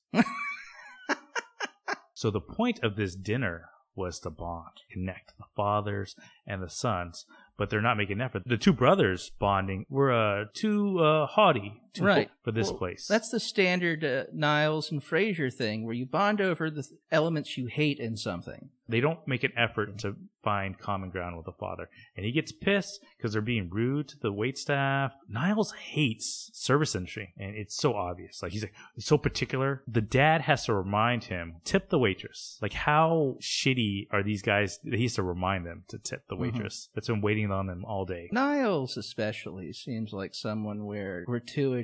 So 2.18 2.32
the 2.32 2.42
point 2.42 2.80
of 2.82 2.96
this 2.96 3.14
dinner 3.14 3.70
was 3.96 4.18
to 4.22 4.32
bond, 4.32 4.82
connect 4.92 5.38
the 5.38 5.44
fathers 5.56 6.16
and 6.48 6.64
the 6.64 6.68
sons, 6.68 7.28
but 7.58 7.70
they're 7.70 7.80
not 7.80 7.96
making 7.96 8.16
an 8.16 8.22
effort. 8.22 8.42
The 8.44 8.58
two 8.58 8.74
brothers 8.74 9.30
bonding 9.38 9.86
were 9.88 10.12
uh, 10.12 10.46
too 10.52 10.98
uh, 10.98 11.28
haughty 11.28 11.80
too 12.00 12.06
Right. 12.06 12.30
for 12.44 12.52
this 12.52 12.70
Well, 12.70 12.78
place. 12.78 13.08
That's 13.08 13.30
the 13.30 13.40
standard 13.40 14.04
uh, 14.04 14.26
Niles 14.34 14.92
and 14.92 15.04
Fraser 15.04 15.50
thing, 15.50 15.86
where 15.86 15.94
you 15.96 16.06
bond 16.06 16.42
over 16.42 16.70
the 16.70 16.88
elements 17.12 17.58
you 17.58 17.68
hate 17.68 18.00
in 18.00 18.18
something. 18.18 18.70
they 18.90 19.02
don't 19.02 19.28
make 19.28 19.44
an 19.44 19.52
effort 19.58 19.98
to 20.00 20.16
find 20.42 20.80
common 20.80 21.10
ground 21.10 21.36
with 21.36 21.46
the 21.46 21.52
father. 21.52 21.90
And 22.16 22.26
he 22.26 22.32
gets 22.32 22.54
pissed 22.54 23.04
because 23.18 23.34
they're 23.34 23.42
being 23.42 23.70
rude 23.70 24.08
to 24.08 24.18
the 24.18 24.32
wait 24.32 24.58
staff. 24.58 25.12
Niles 25.28 25.74
hates 25.74 26.50
service 26.54 26.96
industry, 26.96 27.34
and 27.38 27.54
it's 27.54 27.76
so 27.76 27.96
obvious. 27.96 28.42
Like 28.42 28.54
he's 28.54 28.62
like 28.62 28.72
he's 28.96 29.04
so 29.06 29.18
particular. 29.18 29.84
The 29.90 30.00
dad 30.00 30.40
has 30.44 30.64
to 30.68 30.74
remind 30.74 31.26
him, 31.26 31.56
tip 31.66 31.90
the 31.90 32.00
waitress. 32.00 32.58
Like 32.62 32.72
how 32.72 33.36
shitty 33.42 34.08
are 34.12 34.24
these 34.24 34.42
guys? 34.42 34.80
He 34.86 35.04
has 35.04 35.16
to 35.16 35.24
remind 35.24 35.66
them 35.66 35.84
to 35.90 35.98
tip 35.98 36.24
the 36.30 36.38
waitress 36.38 36.88
that's 36.96 37.08
been 37.08 37.20
waiting 37.20 37.52
on 37.52 37.68
them 37.68 37.84
all 37.84 38.06
day. 38.06 38.30
Niles, 38.32 38.96
especially, 38.96 39.74
seems 39.74 40.14
like 40.14 40.34
someone 40.34 40.86
where 40.86 41.26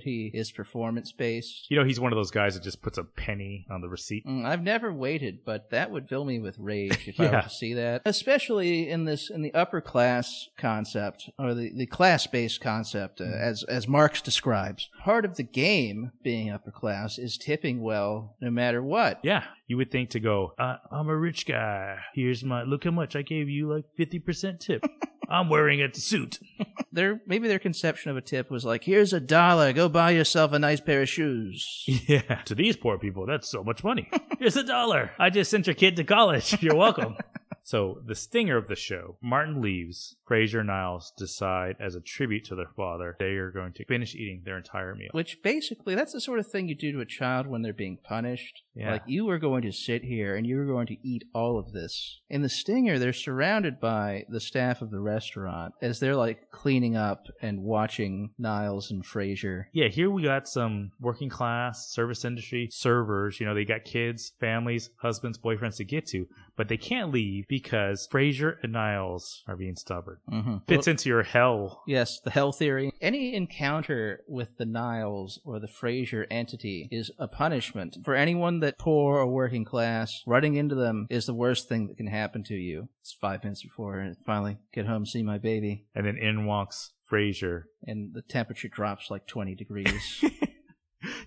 gratuity 0.04 0.32
is 0.34 0.52
performance 0.52 1.12
based. 1.12 1.70
You 1.70 1.78
know, 1.78 1.86
he's 1.86 2.00
one 2.00 2.12
of 2.12 2.18
those 2.18 2.32
guys 2.32 2.54
that 2.56 2.64
just 2.64 2.82
puts 2.82 2.98
a 2.98 3.04
penny 3.04 3.66
on 3.70 3.82
the 3.82 3.90
receipt. 3.90 4.26
Mm, 4.26 4.46
I've 4.46 4.62
never 4.62 4.94
waited, 4.94 5.40
but 5.46 5.70
that 5.72 5.92
would 5.92 6.08
fill 6.10 6.26
me 6.26 6.40
with 6.40 6.58
rage 6.60 7.08
if 7.08 7.20
I 7.20 7.24
Yeah. 7.26 7.36
were 7.38 7.42
to 7.44 7.50
see 7.50 7.74
that. 7.76 8.02
Especially 8.06 8.90
in 8.90 9.06
this 9.06 9.30
in 9.30 9.42
the 9.42 9.54
upper 9.54 9.82
class 9.82 10.50
concept 10.58 11.30
or 11.40 11.54
the, 11.54 11.72
the 11.76 11.86
class 11.86 12.28
based 12.28 12.62
concept, 12.62 13.22
uh, 13.22 13.26
as 13.26 13.64
as 13.64 13.88
Marx 13.88 14.22
describes. 14.22 14.90
Part 15.04 15.26
of 15.26 15.36
the 15.36 15.44
game 15.44 16.12
being 16.24 16.50
upper 16.50 16.72
class 16.72 17.18
is 17.18 17.38
tipping 17.38 17.82
well, 17.82 18.36
no 18.42 18.50
matter 18.52 18.82
what. 18.84 19.20
Yeah, 19.24 19.44
you 19.68 19.78
would 19.78 19.92
think 19.92 20.10
to 20.12 20.20
go, 20.20 20.54
uh, 20.58 20.78
I'm 20.92 21.08
a 21.10 21.16
rich 21.16 21.46
guy. 21.46 21.98
Here's 22.14 22.44
my, 22.44 22.64
look 22.64 22.84
how 22.84 22.92
much 22.92 23.16
I 23.16 23.22
gave 23.22 23.50
you, 23.50 23.72
like 23.74 23.86
50% 23.98 24.60
tip. 24.60 24.84
I'm 25.30 25.50
wearing 25.50 25.82
a 25.82 25.94
suit. 25.94 26.40
Their 26.92 27.22
maybe 27.26 27.48
their 27.48 27.60
conception 27.60 28.12
of 28.12 28.18
a 28.18 28.22
tip 28.22 28.52
was 28.52 28.66
like, 28.66 28.84
"Here's 28.84 29.14
a 29.14 29.20
dollar, 29.20 29.74
go 29.74 29.90
buy 29.90 30.12
yourself 30.12 30.54
a 30.54 30.60
nice 30.60 30.80
pair 30.80 31.02
of 31.02 31.10
shoes." 31.10 31.84
Yeah. 31.88 32.42
To 32.46 32.54
these 32.54 32.76
poor 32.78 33.00
people, 33.00 33.26
that's 33.26 33.50
so 33.50 33.64
much 33.64 33.84
money. 33.84 34.10
Here's 34.40 34.56
a 34.58 34.64
dollar. 34.64 35.12
I 35.18 35.32
just 35.32 35.50
sent 35.50 35.66
your 35.66 35.74
kid 35.74 35.96
to 35.96 36.04
college. 36.04 36.62
You're 36.62 36.76
welcome. 36.76 37.18
So 37.64 38.02
the 38.06 38.16
stinger 38.16 38.58
of 38.58 38.68
the 38.68 38.76
show, 38.76 39.18
Martin 39.22 39.62
leaves. 39.62 40.16
Frasier 40.30 40.60
and 40.60 40.68
Niles 40.68 41.14
decide, 41.18 41.76
as 41.80 41.96
a 41.96 42.02
tribute 42.02 42.46
to 42.46 42.56
their 42.56 42.72
father, 42.76 43.16
they 43.20 43.36
are 43.36 43.52
going 43.52 43.74
to 43.74 43.86
finish 43.86 44.16
eating 44.16 44.42
their 44.44 44.58
entire 44.58 44.96
meal. 44.96 45.10
Which 45.12 45.42
basically, 45.44 45.96
that's 45.96 46.14
the 46.14 46.22
sort 46.22 46.40
of 46.40 46.48
thing 46.48 46.68
you 46.68 46.76
do 46.76 46.92
to 46.94 47.02
a 47.02 47.06
child 47.06 47.48
when 47.48 47.62
they're 47.62 47.74
being 47.74 47.98
punished. 48.04 48.64
Yeah. 48.76 48.92
Like, 48.92 49.04
you 49.06 49.30
are 49.30 49.38
going 49.40 49.62
to 49.64 49.72
sit 49.72 50.04
here 50.04 50.36
and 50.36 50.48
you're 50.48 50.66
going 50.66 50.88
to 50.88 50.98
eat 51.08 51.26
all 51.34 51.58
of 51.58 51.72
this. 51.72 52.22
In 52.30 52.42
the 52.42 52.50
Stinger, 52.50 53.00
they're 53.00 53.14
surrounded 53.14 53.80
by 53.80 54.26
the 54.30 54.40
staff 54.40 54.82
of 54.82 54.92
the 54.92 55.00
restaurant 55.00 55.74
as 55.82 56.00
they're 56.00 56.16
like 56.16 56.52
cleaning 56.52 56.96
up 56.96 57.28
and 57.42 57.62
watching 57.62 58.32
Niles 58.38 58.92
and 58.92 59.06
Frasier. 59.06 59.66
Yeah, 59.74 59.88
here 59.88 60.10
we 60.10 60.24
got 60.24 60.48
some 60.48 60.92
working 61.00 61.30
class 61.30 61.92
service 61.92 62.26
industry 62.26 62.70
servers. 62.72 63.40
You 63.40 63.46
know, 63.46 63.54
they 63.54 63.66
got 63.66 63.86
kids, 63.86 64.34
families, 64.40 64.90
husbands, 64.98 65.38
boyfriends 65.38 65.78
to 65.78 65.86
get 65.86 66.08
to, 66.08 66.28
but 66.58 66.68
they 66.68 66.78
can't 66.78 67.12
leave 67.12 67.46
because 67.54 68.08
Frasier 68.12 68.56
and 68.64 68.74
Niles 68.74 69.44
are 69.48 69.56
being 69.56 69.76
stubborn. 69.76 70.18
Mm-hmm. 70.28 70.58
Fits 70.68 70.88
into 70.88 71.08
your 71.08 71.22
hell. 71.22 71.84
Yes, 71.86 72.20
the 72.20 72.32
hell 72.32 72.52
theory. 72.52 72.92
Any 73.00 73.36
encounter 73.36 74.22
with 74.28 74.58
the 74.58 74.66
Niles 74.66 75.40
or 75.46 75.60
the 75.60 75.68
Frasier 75.68 76.26
entity 76.32 76.88
is 76.90 77.12
a 77.20 77.28
punishment. 77.28 77.98
For 78.04 78.16
anyone 78.16 78.60
that 78.62 78.80
poor 78.80 79.20
or 79.20 79.28
working 79.28 79.66
class, 79.66 80.24
running 80.26 80.56
into 80.56 80.74
them 80.74 81.06
is 81.12 81.28
the 81.28 81.36
worst 81.36 81.70
thing 81.70 81.86
that 81.90 81.98
can 81.98 82.08
happen 82.08 82.44
to 82.46 82.56
you. 82.56 82.90
It's 83.02 83.14
five 83.14 83.44
minutes 83.44 83.62
before 83.62 84.02
I 84.02 84.14
finally 84.26 84.58
get 84.74 84.88
home, 84.88 85.06
see 85.06 85.22
my 85.22 85.38
baby, 85.38 85.86
And 85.94 86.08
then 86.08 86.18
in 86.18 86.48
walks 86.48 86.94
Frasier. 87.08 87.66
and 87.86 88.16
the 88.16 88.24
temperature 88.24 88.68
drops 88.68 89.12
like 89.12 89.28
20 89.28 89.54
degrees. 89.54 90.26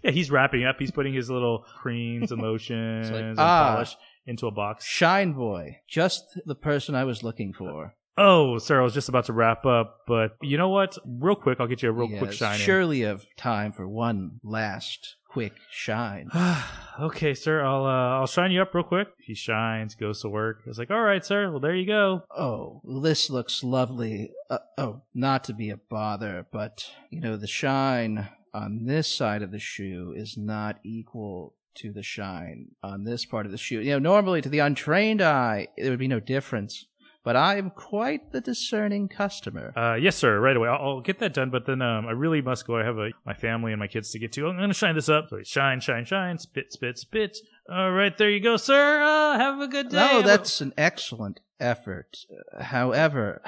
Yeah, 0.02 0.10
he's 0.10 0.30
wrapping 0.30 0.64
up. 0.64 0.76
He's 0.78 0.90
putting 0.90 1.12
his 1.12 1.28
little 1.28 1.66
creams 1.80 2.32
and 2.32 2.40
lotions 2.40 3.10
and 3.10 3.38
ah. 3.38 3.74
polish 3.74 3.94
into 4.26 4.46
a 4.46 4.50
box. 4.50 4.84
Shine 4.84 5.32
Boy, 5.32 5.80
just 5.88 6.38
the 6.44 6.54
person 6.54 6.94
I 6.94 7.04
was 7.04 7.22
looking 7.22 7.52
for. 7.52 7.94
Oh, 8.18 8.56
sir, 8.58 8.80
I 8.80 8.84
was 8.84 8.94
just 8.94 9.10
about 9.10 9.26
to 9.26 9.34
wrap 9.34 9.66
up, 9.66 10.00
but 10.06 10.36
you 10.40 10.56
know 10.56 10.70
what? 10.70 10.96
Real 11.04 11.34
quick, 11.36 11.60
I'll 11.60 11.66
get 11.66 11.82
you 11.82 11.90
a 11.90 11.92
real 11.92 12.18
quick 12.18 12.32
shine. 12.32 12.54
in. 12.54 12.60
Surely 12.60 13.00
have 13.00 13.26
time 13.36 13.72
for 13.72 13.86
one 13.86 14.40
last 14.42 15.16
quick 15.28 15.52
shine. 15.70 16.30
okay, 17.00 17.34
sir, 17.34 17.62
I'll 17.62 17.84
uh, 17.84 18.18
I'll 18.18 18.26
shine 18.26 18.52
you 18.52 18.62
up 18.62 18.74
real 18.74 18.84
quick. 18.84 19.08
He 19.18 19.34
shines, 19.34 19.94
goes 19.94 20.22
to 20.22 20.30
work. 20.30 20.62
I 20.64 20.70
was 20.70 20.78
like, 20.78 20.90
all 20.90 21.02
right, 21.02 21.22
sir. 21.22 21.50
Well, 21.50 21.60
there 21.60 21.74
you 21.74 21.86
go. 21.86 22.22
Oh, 22.34 22.80
this 23.02 23.28
looks 23.28 23.62
lovely. 23.62 24.30
Uh, 24.48 24.58
oh, 24.78 25.02
not 25.14 25.44
to 25.44 25.52
be 25.52 25.68
a 25.68 25.76
bother, 25.76 26.46
but 26.50 26.90
you 27.10 27.20
know, 27.20 27.36
the 27.36 27.46
shine 27.46 28.30
on 28.54 28.86
this 28.86 29.12
side 29.12 29.42
of 29.42 29.50
the 29.50 29.58
shoe 29.58 30.14
is 30.16 30.38
not 30.38 30.78
equal 30.82 31.52
to 31.76 31.92
the 31.92 32.02
shine 32.02 32.68
on 32.82 33.04
this 33.04 33.24
part 33.24 33.46
of 33.46 33.52
the 33.52 33.58
shoe. 33.58 33.80
You 33.80 33.92
know, 33.92 33.98
normally 33.98 34.42
to 34.42 34.48
the 34.48 34.58
untrained 34.60 35.22
eye, 35.22 35.68
there 35.76 35.90
would 35.90 35.98
be 35.98 36.08
no 36.08 36.20
difference. 36.20 36.86
But 37.24 37.34
I 37.34 37.56
am 37.56 37.70
quite 37.70 38.30
the 38.30 38.40
discerning 38.40 39.08
customer. 39.08 39.72
Uh, 39.76 39.94
yes, 39.94 40.14
sir. 40.14 40.38
Right 40.38 40.56
away. 40.56 40.68
I'll, 40.68 40.78
I'll 40.80 41.00
get 41.00 41.18
that 41.18 41.34
done. 41.34 41.50
But 41.50 41.66
then 41.66 41.82
um, 41.82 42.06
I 42.06 42.12
really 42.12 42.40
must 42.40 42.64
go. 42.68 42.78
I 42.78 42.84
have 42.84 42.98
a, 42.98 43.10
my 43.24 43.34
family 43.34 43.72
and 43.72 43.80
my 43.80 43.88
kids 43.88 44.12
to 44.12 44.20
get 44.20 44.30
to. 44.34 44.46
I'm 44.46 44.56
gonna 44.56 44.72
shine 44.72 44.94
this 44.94 45.08
up. 45.08 45.30
So 45.30 45.42
shine, 45.42 45.80
shine, 45.80 46.04
shine. 46.04 46.38
Spit, 46.38 46.72
spit, 46.72 46.98
spit. 46.98 47.36
All 47.68 47.90
right, 47.90 48.16
there 48.16 48.30
you 48.30 48.38
go, 48.38 48.56
sir. 48.56 49.02
Uh, 49.02 49.38
have 49.38 49.60
a 49.60 49.66
good 49.66 49.88
day. 49.88 49.96
No, 49.96 50.22
that's 50.22 50.60
an 50.60 50.72
excellent 50.78 51.40
effort. 51.58 52.18
Uh, 52.56 52.62
however, 52.62 53.42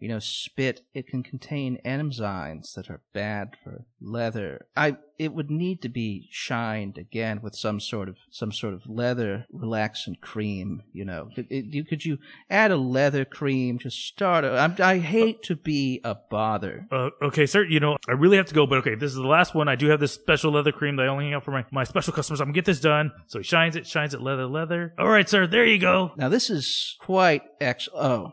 you 0.00 0.08
know, 0.08 0.18
spit 0.18 0.80
it 0.94 1.06
can 1.06 1.22
contain 1.22 1.78
enzymes 1.84 2.74
that 2.74 2.90
are 2.90 3.02
bad 3.12 3.50
for 3.62 3.84
leather. 4.00 4.66
I 4.76 4.96
it 5.18 5.34
would 5.34 5.50
need 5.50 5.82
to 5.82 5.88
be 5.90 6.26
shined 6.30 6.96
again 6.96 7.40
with 7.42 7.54
some 7.54 7.78
sort 7.78 8.08
of 8.08 8.16
some 8.30 8.50
sort 8.50 8.72
of 8.72 8.88
leather 8.88 9.44
relaxant 9.54 10.22
cream. 10.22 10.82
You 10.94 11.04
know, 11.04 11.28
could, 11.34 11.46
it, 11.50 11.66
you 11.66 11.84
could 11.84 12.06
you 12.06 12.16
add 12.48 12.70
a 12.70 12.78
leather 12.78 13.26
cream 13.26 13.78
to 13.80 13.90
start? 13.90 14.44
A, 14.44 14.56
I'm, 14.56 14.76
I 14.78 14.96
hate 14.98 15.42
to 15.44 15.56
be 15.56 16.00
a 16.02 16.16
bother. 16.30 16.86
Uh, 16.90 17.10
okay, 17.22 17.44
sir. 17.44 17.64
You 17.64 17.80
know, 17.80 17.98
I 18.08 18.12
really 18.12 18.38
have 18.38 18.46
to 18.46 18.54
go, 18.54 18.66
but 18.66 18.78
okay, 18.78 18.94
this 18.94 19.10
is 19.10 19.16
the 19.16 19.26
last 19.26 19.54
one. 19.54 19.68
I 19.68 19.76
do 19.76 19.88
have 19.88 20.00
this 20.00 20.12
special 20.12 20.52
leather 20.52 20.72
cream 20.72 20.96
that 20.96 21.02
I 21.02 21.08
only 21.08 21.26
hang 21.26 21.34
out 21.34 21.44
for 21.44 21.50
my, 21.50 21.66
my 21.70 21.84
special 21.84 22.14
customers. 22.14 22.40
I'm 22.40 22.46
gonna 22.46 22.54
get 22.54 22.64
this 22.64 22.80
done. 22.80 23.12
So 23.26 23.38
he 23.40 23.44
shines 23.44 23.76
it, 23.76 23.86
shines 23.86 24.14
it, 24.14 24.22
leather, 24.22 24.46
leather. 24.46 24.94
All 24.98 25.08
right, 25.08 25.28
sir. 25.28 25.46
There 25.46 25.66
you 25.66 25.78
go. 25.78 26.12
Now 26.16 26.30
this 26.30 26.48
is 26.48 26.96
quite 26.98 27.42
ex. 27.60 27.90
Oh, 27.94 28.32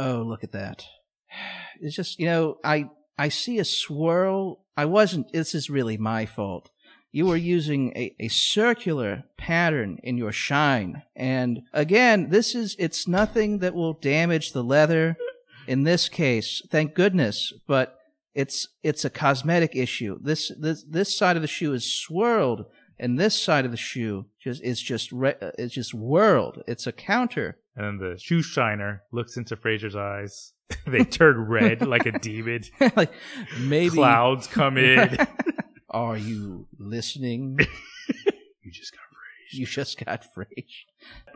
oh, 0.00 0.22
look 0.26 0.42
at 0.42 0.52
that! 0.52 0.84
It's 1.80 1.94
just 1.94 2.18
you 2.18 2.26
know 2.26 2.56
I 2.64 2.90
I 3.18 3.28
see 3.28 3.58
a 3.58 3.64
swirl. 3.64 4.64
I 4.76 4.86
wasn't. 4.86 5.32
This 5.32 5.54
is 5.54 5.70
really 5.70 5.96
my 5.96 6.26
fault. 6.26 6.70
You 7.12 7.26
were 7.26 7.36
using 7.36 7.92
a, 7.96 8.14
a 8.20 8.28
circular 8.28 9.24
pattern 9.36 9.98
in 10.02 10.16
your 10.16 10.32
shine, 10.32 11.02
and 11.14 11.62
again, 11.72 12.30
this 12.30 12.54
is 12.54 12.76
it's 12.78 13.06
nothing 13.06 13.58
that 13.58 13.74
will 13.74 13.94
damage 13.94 14.52
the 14.52 14.64
leather. 14.64 15.16
In 15.66 15.84
this 15.84 16.08
case, 16.08 16.62
thank 16.70 16.94
goodness, 16.94 17.52
but 17.68 17.96
it's 18.34 18.68
it's 18.82 19.04
a 19.04 19.10
cosmetic 19.10 19.76
issue. 19.76 20.18
This 20.22 20.50
this 20.58 20.84
this 20.88 21.16
side 21.16 21.36
of 21.36 21.42
the 21.42 21.48
shoe 21.48 21.74
is 21.74 21.92
swirled, 21.92 22.64
and 22.98 23.18
this 23.18 23.40
side 23.40 23.64
of 23.64 23.70
the 23.70 23.76
shoe 23.76 24.26
just 24.42 24.62
is 24.62 24.80
just 24.80 25.12
re- 25.12 25.34
uh, 25.40 25.50
it's 25.58 25.74
just 25.74 25.94
world. 25.94 26.62
It's 26.66 26.86
a 26.86 26.92
counter. 26.92 27.58
And 27.76 28.00
then 28.00 28.10
the 28.10 28.18
shoe 28.18 28.42
shiner 28.42 29.02
looks 29.12 29.36
into 29.36 29.56
Frasier's 29.56 29.96
eyes. 29.96 30.52
they 30.86 31.04
turn 31.04 31.38
red 31.48 31.86
like 31.86 32.06
a 32.06 32.18
demon. 32.18 32.62
like 32.96 33.12
maybe 33.60 33.94
Clouds 33.96 34.46
come 34.46 34.76
in. 34.78 35.16
Are 35.90 36.16
you 36.16 36.66
listening? 36.78 37.58
you 38.62 38.70
just 38.72 38.92
got 38.92 39.00
Frasier. 39.00 39.58
you 39.58 39.66
just 39.66 40.04
got 40.04 40.24
phrased. 40.32 40.92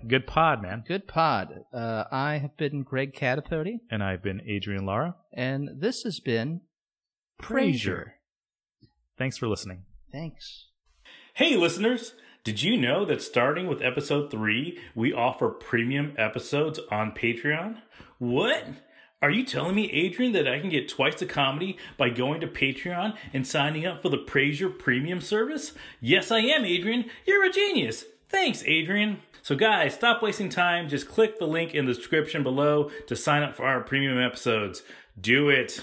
good 0.07 0.27
pod, 0.27 0.63
man. 0.63 0.85
Good 0.87 1.09
pod. 1.09 1.65
Uh, 1.73 2.05
I 2.13 2.39
have 2.39 2.57
been 2.57 2.83
Greg 2.85 3.15
Catapody, 3.15 3.81
And 3.91 4.03
I've 4.03 4.23
been 4.23 4.41
Adrian 4.47 4.87
Lara. 4.87 5.17
and 5.33 5.69
this 5.81 6.03
has 6.03 6.21
been 6.21 6.61
Frasier. 7.43 8.13
Thanks 9.19 9.37
for 9.37 9.49
listening. 9.49 9.85
Thanks. 10.13 10.67
Hey, 11.35 11.57
listeners! 11.57 12.15
Did 12.45 12.63
you 12.63 12.77
know 12.77 13.07
that 13.07 13.23
starting 13.23 13.69
with 13.69 13.81
episode 13.81 14.31
3, 14.31 14.79
we 14.95 15.15
offer 15.15 15.49
premium 15.49 16.13
episodes 16.19 16.79
on 16.91 17.13
Patreon? 17.13 17.79
What? 18.19 18.69
Are 19.23 19.31
you 19.31 19.47
telling 19.47 19.75
me, 19.75 19.91
Adrian, 19.91 20.33
that 20.33 20.47
I 20.47 20.61
can 20.61 20.69
get 20.69 20.87
twice 20.87 21.19
the 21.19 21.25
comedy 21.25 21.79
by 21.97 22.11
going 22.11 22.43
to 22.43 22.47
Patreon 22.47 23.17
and 23.33 23.47
signing 23.47 23.87
up 23.87 24.03
for 24.03 24.11
the 24.11 24.19
Frasier 24.19 24.79
Premium 24.79 25.23
service? 25.23 25.73
Yes, 26.03 26.31
I 26.31 26.41
am, 26.41 26.67
Adrian. 26.67 27.07
You're 27.27 27.47
a 27.47 27.51
genius. 27.51 28.05
Thanks, 28.29 28.63
Adrian. 28.67 29.23
So, 29.41 29.57
guys, 29.57 29.95
stop 29.95 30.23
wasting 30.23 30.51
time. 30.51 30.91
Just 30.91 31.09
click 31.09 31.39
the 31.39 31.47
link 31.47 31.75
in 31.75 31.87
the 31.87 31.95
description 31.95 32.43
below 32.43 32.91
to 33.07 33.17
sign 33.17 33.43
up 33.43 33.57
for 33.57 33.65
our 33.65 33.81
premium 33.81 34.19
episodes. 34.19 34.83
Do 35.19 35.49
it. 35.49 35.83